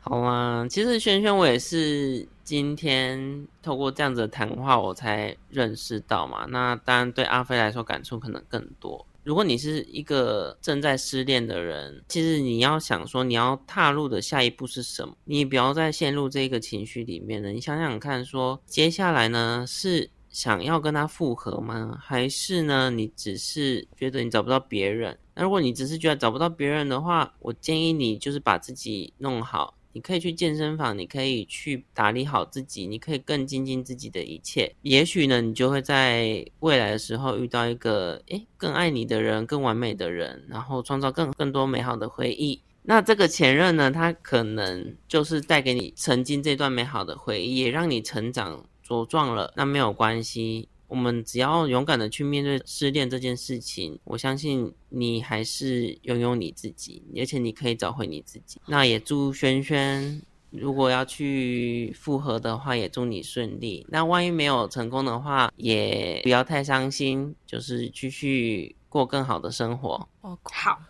[0.06, 6.44] 好啊，其实轩轩我也是今天透过这样子的谈话，我才认识到嘛。
[6.50, 9.06] 那当然对阿飞来说感触可能更多。
[9.22, 17.48] 如果你是一个正在失恋的人，其实你要想说你要踏入的下一步是什么，你不要再陷入这个情绪里面了。
[17.48, 21.98] 你想想看，说接下来呢是想要跟他复合吗？
[21.98, 25.18] 还是呢你只是觉得你找不到别人？
[25.34, 29.74] 那如果你只是觉得找不到别人的话，我建议你就是把自己弄好。
[29.94, 34.74] 你可以去健身房，你可以去打理好自己，你可以更精进自己的一切。
[34.82, 42.60] 也许呢，你就会在未来的时候遇到一个诶更爱你的人，更完美的人，然后创造更更多美好的回忆。
[42.82, 49.52] 那这个前任呢，他可能就是带给你曾经这段美好的回忆，也让你成长茁壮了。
[49.56, 50.68] 那没有关系。
[50.94, 58.60] 我们只要勇敢的去面对失恋这件事情，我相信你还是拥有你自己，而且你可以找回你自己。
[58.68, 63.84] 那也祝轩轩，如果要去复合的话，也祝你顺利。
[63.88, 70.08] 那万一没有成功的话，也不要太伤心，就是继续过更好的生活。
[70.20, 70.80] 哦，好，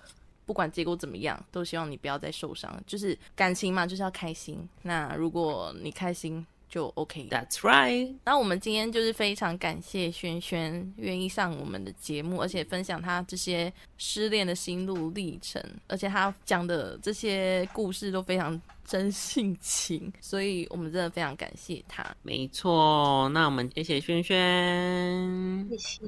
[0.44, 2.70] 不管结果怎么样，都希望你不要再受伤。
[2.86, 4.68] 就是感情嘛，就是要开心。
[4.82, 6.46] 那如果你开心。
[6.68, 7.28] 就 OK。
[7.30, 8.14] That's right。
[8.24, 22.04] 那我们今天就是非常感谢轩轩愿意上我们的节目，而且分享他这些失恋的心路历程，而且他讲的这些故事都非常真性情，所以我们真的非常感谢他。
[22.22, 26.00] 没错，那我们谢谢轩轩，谢谢。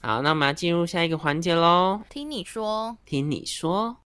[0.00, 2.00] 好，那我们要进入下一个环节喽。
[2.10, 3.96] 听你说，听你说。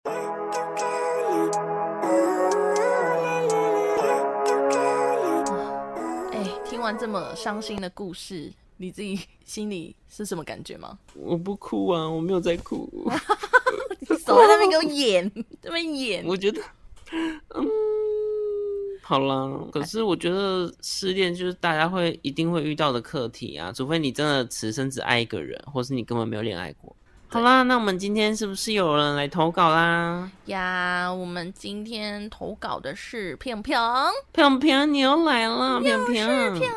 [6.96, 10.98] 这么伤心的故事，你自己心里是什么感觉吗？
[11.14, 12.88] 我不哭啊，我没有在哭。
[14.00, 15.30] 你手在那边给我演，
[15.60, 16.24] 这边演。
[16.26, 16.62] 我觉得，
[17.54, 17.66] 嗯，
[19.02, 19.50] 好啦。
[19.72, 26.94] 可是我觉得失恋就是大家会一定会遇到的课题啊，除非你真的此生只爱一个人，或是你根本没有恋爱过。
[27.30, 30.30] 好啦，那我们今天是不是有人来投稿啦？
[30.46, 33.78] 呀，我们今天投稿的是平平，
[34.32, 36.68] 平平你又来了，平平，平平。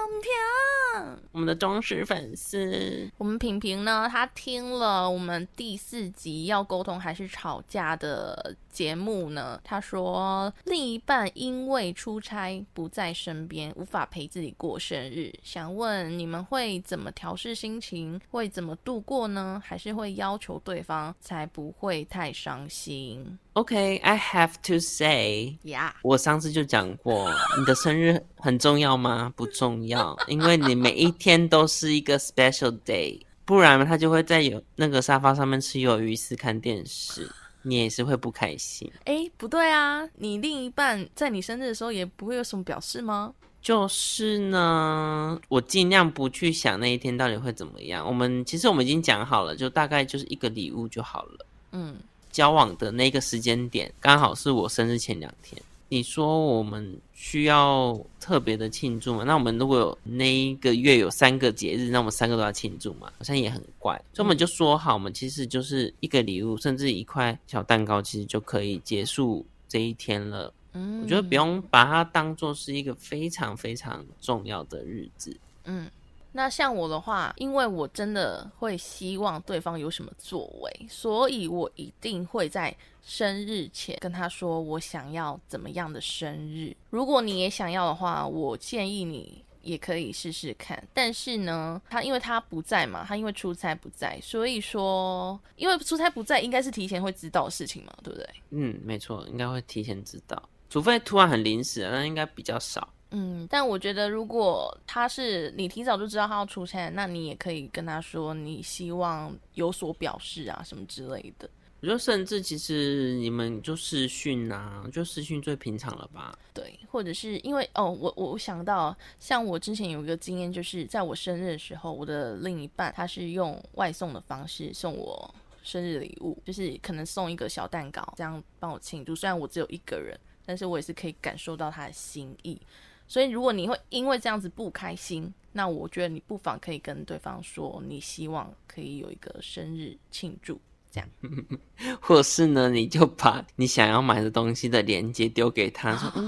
[1.31, 4.09] 我们的忠实粉丝，我们平平呢？
[4.11, 9.57] 他听了我们第四集要沟通还是吵架的节目呢？
[9.63, 18.19] 他说另一半因为出差不在身边，无法陪自己过生日，想问你们会怎么调试心情？
[18.29, 19.63] 会怎么度过呢？
[19.65, 29.31] 还是会要求对方才不会太伤心？OK，I have to say，呀，我上次就讲过，你的生日很重要吗？
[29.37, 37.29] 不重要，因为你每一天都是一个 special day，不然他就会在有那个沙发上面吃鱿鱼丝看电视，
[37.61, 38.91] 你也是会不开心。
[39.05, 43.33] 哎，不对啊，你另一半在你生日的时候也不会有什么表示吗？
[43.61, 48.05] 就是呢，我尽量不去想那一天到底会怎么样。
[48.05, 51.45] 我们其实我们已经讲好了，就大概就是一个礼物就好了。
[51.71, 51.95] 嗯。
[52.31, 59.25] 交往的那个时间点刚好是我生日前两天，你说我们需要特别的庆祝吗？
[59.27, 63.11] 那我们如果有那一个月有三个节日，那我们三个都要庆祝嘛？
[63.17, 70.53] 好像也很怪，所以我们就说好，我们其实就是一个礼物，甚至一块小蛋糕，其实就可以结束这一天了。
[70.73, 75.37] 嗯，我觉得不用把它当做是一个非常非常重要的日子。
[75.65, 75.89] 嗯，
[76.31, 86.75] 那像我的话，因为我真的会希望对方有什么作为，所以我一定会在生日前跟他说我想要怎么样的生日。
[86.89, 90.81] 如果你也想要的话，我建议你也可以试试看。
[90.93, 98.29] 但是呢，他因为他不在嘛，他因为出差不在，所以说因为出差不在，应该是提前会知道事情嘛，对不对？
[98.51, 100.41] 嗯，没错，应该会提前知道，
[100.71, 102.87] 除非突然很临时，那应该比较少。
[103.09, 111.49] 嗯，但我觉得如果他是你提早就知道他要出差，那你也可以跟他说你希望有所表示啊，什么之类的。
[111.81, 116.33] 我觉得甚至其实你们就视讯啊，就视讯最平常了吧？
[116.53, 129.13] 对，或者是因为哦，我我想到，像我之前有一个经验，就是在我生日的时候，我的另一半他是用外送的方式送我生日礼物，就是可能送一个小蛋糕，这样帮我庆祝。
[129.13, 130.17] 虽然我只有一个人，
[130.51, 132.59] 但是我也是可以感受到他的心意。
[133.07, 140.59] 所以，如果你会因为这样子不开心，那我觉得你不妨可以跟对方说，你希望可以有一个生日庆祝，
[140.91, 141.09] 这样。
[142.01, 146.27] 或是呢，你就把你想要买的东西的链接丢给他，说：“嗯，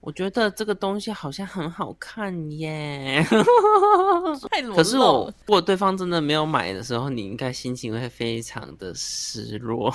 [0.00, 3.24] 我觉得这个东西好像很好看耶。
[4.76, 9.92] 可是我，如果对方真的没有买的时候，你应该心情会非常的失落。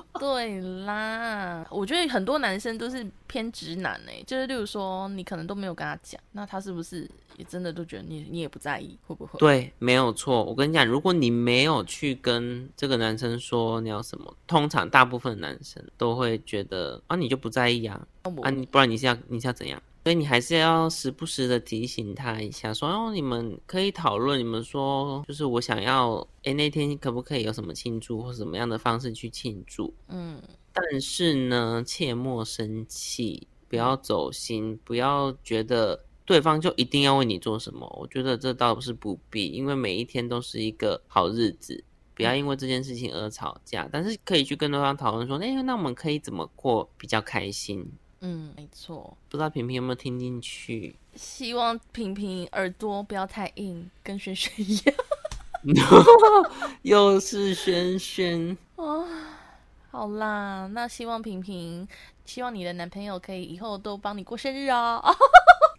[0.18, 9.38] 对啦，我觉得很多男生都是偏直男哎、就是例如说你可能都没有跟他讲，那他是不是也真的都觉得你你也不在意，会不会？
[9.38, 10.42] 对，没有错。
[10.44, 18.00] 我跟你讲，如果你没有去跟这个男生说你要什么，通常大部分男生都会觉得啊，你就不在意啊，
[18.42, 19.80] 啊，你不然你是要你是要怎样？
[20.02, 29.94] 所以你还是要时不时的提醒他一下，说哦，你们可以讨论，你们说就是我想要，诶，那天可不可以有什么庆祝或什么样的方式去庆祝？
[30.08, 30.42] 嗯，
[30.72, 37.86] 但是呢，切莫生气，不要走心，不要觉得对方就一定要为你做什么。
[38.00, 41.84] 我觉得这倒是不必，因为每一天都是一个好日子，
[42.16, 43.88] 不要因为这件事情而吵架。
[43.92, 47.88] 但是可以去跟对方讨论说，哎，那我们可以怎么过比较开心？
[48.22, 49.16] 嗯，没错。
[49.28, 50.96] 不知道平平有没有听进去？
[51.14, 54.94] 希望平平耳朵不要太硬，跟轩轩一样。
[56.82, 59.06] 又是轩轩，哦，
[59.90, 61.86] 好啦，那希望平平，
[62.24, 65.02] 希望你的男朋友可以以后都帮你过生日哦。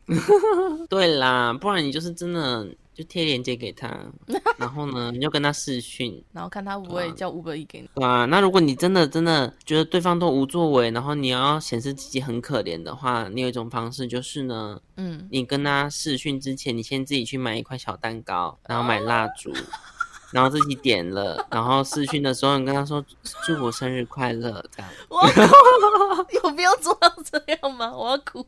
[0.89, 3.89] 对啦，不然你就是真的就贴链接给他，
[4.57, 6.23] 然后呢，你就跟他视讯。
[6.31, 7.89] 然后看他会不会叫五百亿给你。
[7.95, 19.51] 对啊，那如果你真的真的觉得对方都无作为，然后你要显示自己很可怜的话，你有一种方式就是呢，嗯，你跟他视讯之前，你先自己去买一块小蛋糕，然后买蜡烛，
[20.31, 23.03] 然后自己点了，然后视讯的时候，你跟他说
[23.45, 24.91] 祝我生日快乐，这样。
[25.09, 25.21] 我
[26.43, 27.91] 有必要做到这样吗？
[27.95, 28.45] 我要哭。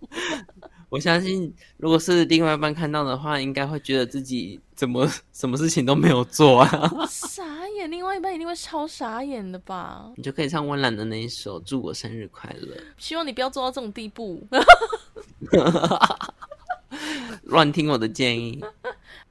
[0.89, 6.91] 我相信，如果是另外一半看到的话，应该会觉得自己怎么 什么事情都没有做啊。
[7.09, 10.11] 傻眼，另外一半一定会超傻眼的吧？
[10.15, 12.75] 你就可以唱温岚的那一首《祝我生日快乐》。
[12.97, 14.45] 希望你不要做到这种地步。
[17.43, 18.63] 乱听我的建议。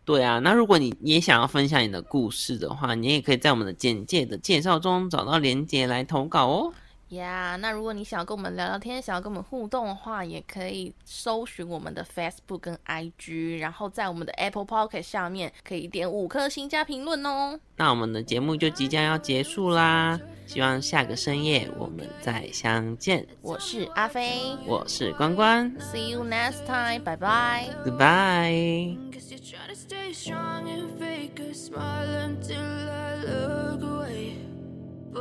[0.05, 6.75] 对啊，那如果你你也想要分享你的故事的话，你也可以在我们的简介的介绍中找到连接来投稿哦。
[7.11, 17.61] 呀那如果你想要跟我们聊聊天，想要跟我们互动的话，也可以搜寻我们的 Facebook 跟 IG，然后在我们的 Apple Pocket 下面可以点五颗星加评论哦。
[17.77, 23.27] 那我们的节目就即将要结束啦，希望下个深夜我们再相见。
[23.43, 27.69] 我是阿飞我是关关，See you next time，拜拜。
[27.85, 28.97] ，Goodbye。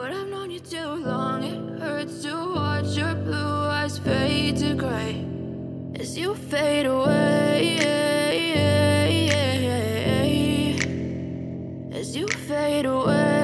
[0.04, 4.74] But I've known you too long, it hurts to watch your blue eyes fade to
[4.74, 5.26] gray
[5.96, 7.78] as you fade away.
[11.94, 13.44] As you fade away.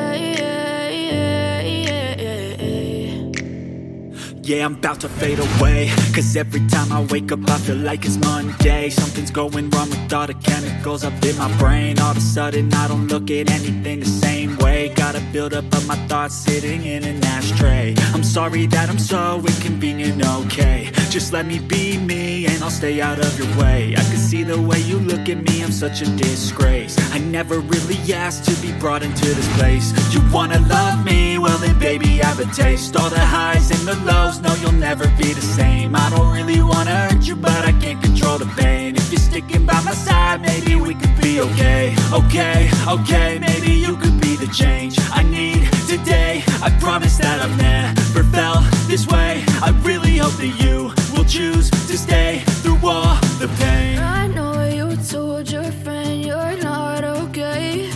[4.44, 5.92] Yeah, I'm about to fade away.
[6.14, 8.90] Cause every time I wake up, I feel like it's Monday.
[8.90, 12.00] Something's going wrong with all the chemicals up in my brain.
[12.00, 14.49] All of a sudden, I don't look at anything the same
[14.88, 17.96] Gotta build up of my thoughts sitting in an ashtray.
[18.14, 20.90] I'm sorry that I'm so inconvenient, okay?
[21.10, 23.94] Just let me be me and and I'll stay out of your way.
[23.96, 26.98] I can see the way you look at me, I'm such a disgrace.
[27.14, 29.88] I never really asked to be brought into this place.
[30.14, 31.38] You wanna love me?
[31.38, 32.98] Well then, baby, I have a taste.
[32.98, 35.96] All the highs and the lows, no, you'll never be the same.
[35.96, 38.99] I don't really wanna hurt you, but I can't control the pain.
[39.10, 41.96] If you're sticking by my side, maybe we could be okay.
[42.14, 46.44] Okay, okay, maybe you could be the change I need today.
[46.62, 49.44] I promise that I've never felt this way.
[49.64, 53.98] I really hope that you will choose to stay through all the pain.
[53.98, 57.90] I know you told your friend you're not okay.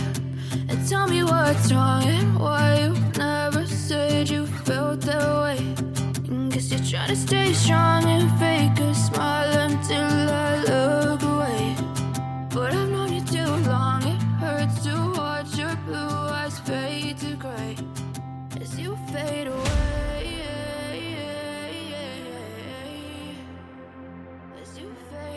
[0.68, 5.58] And tell me what's wrong and why you never said you felt that way.
[6.28, 10.63] And guess you're trying to stay strong and fake a smile until I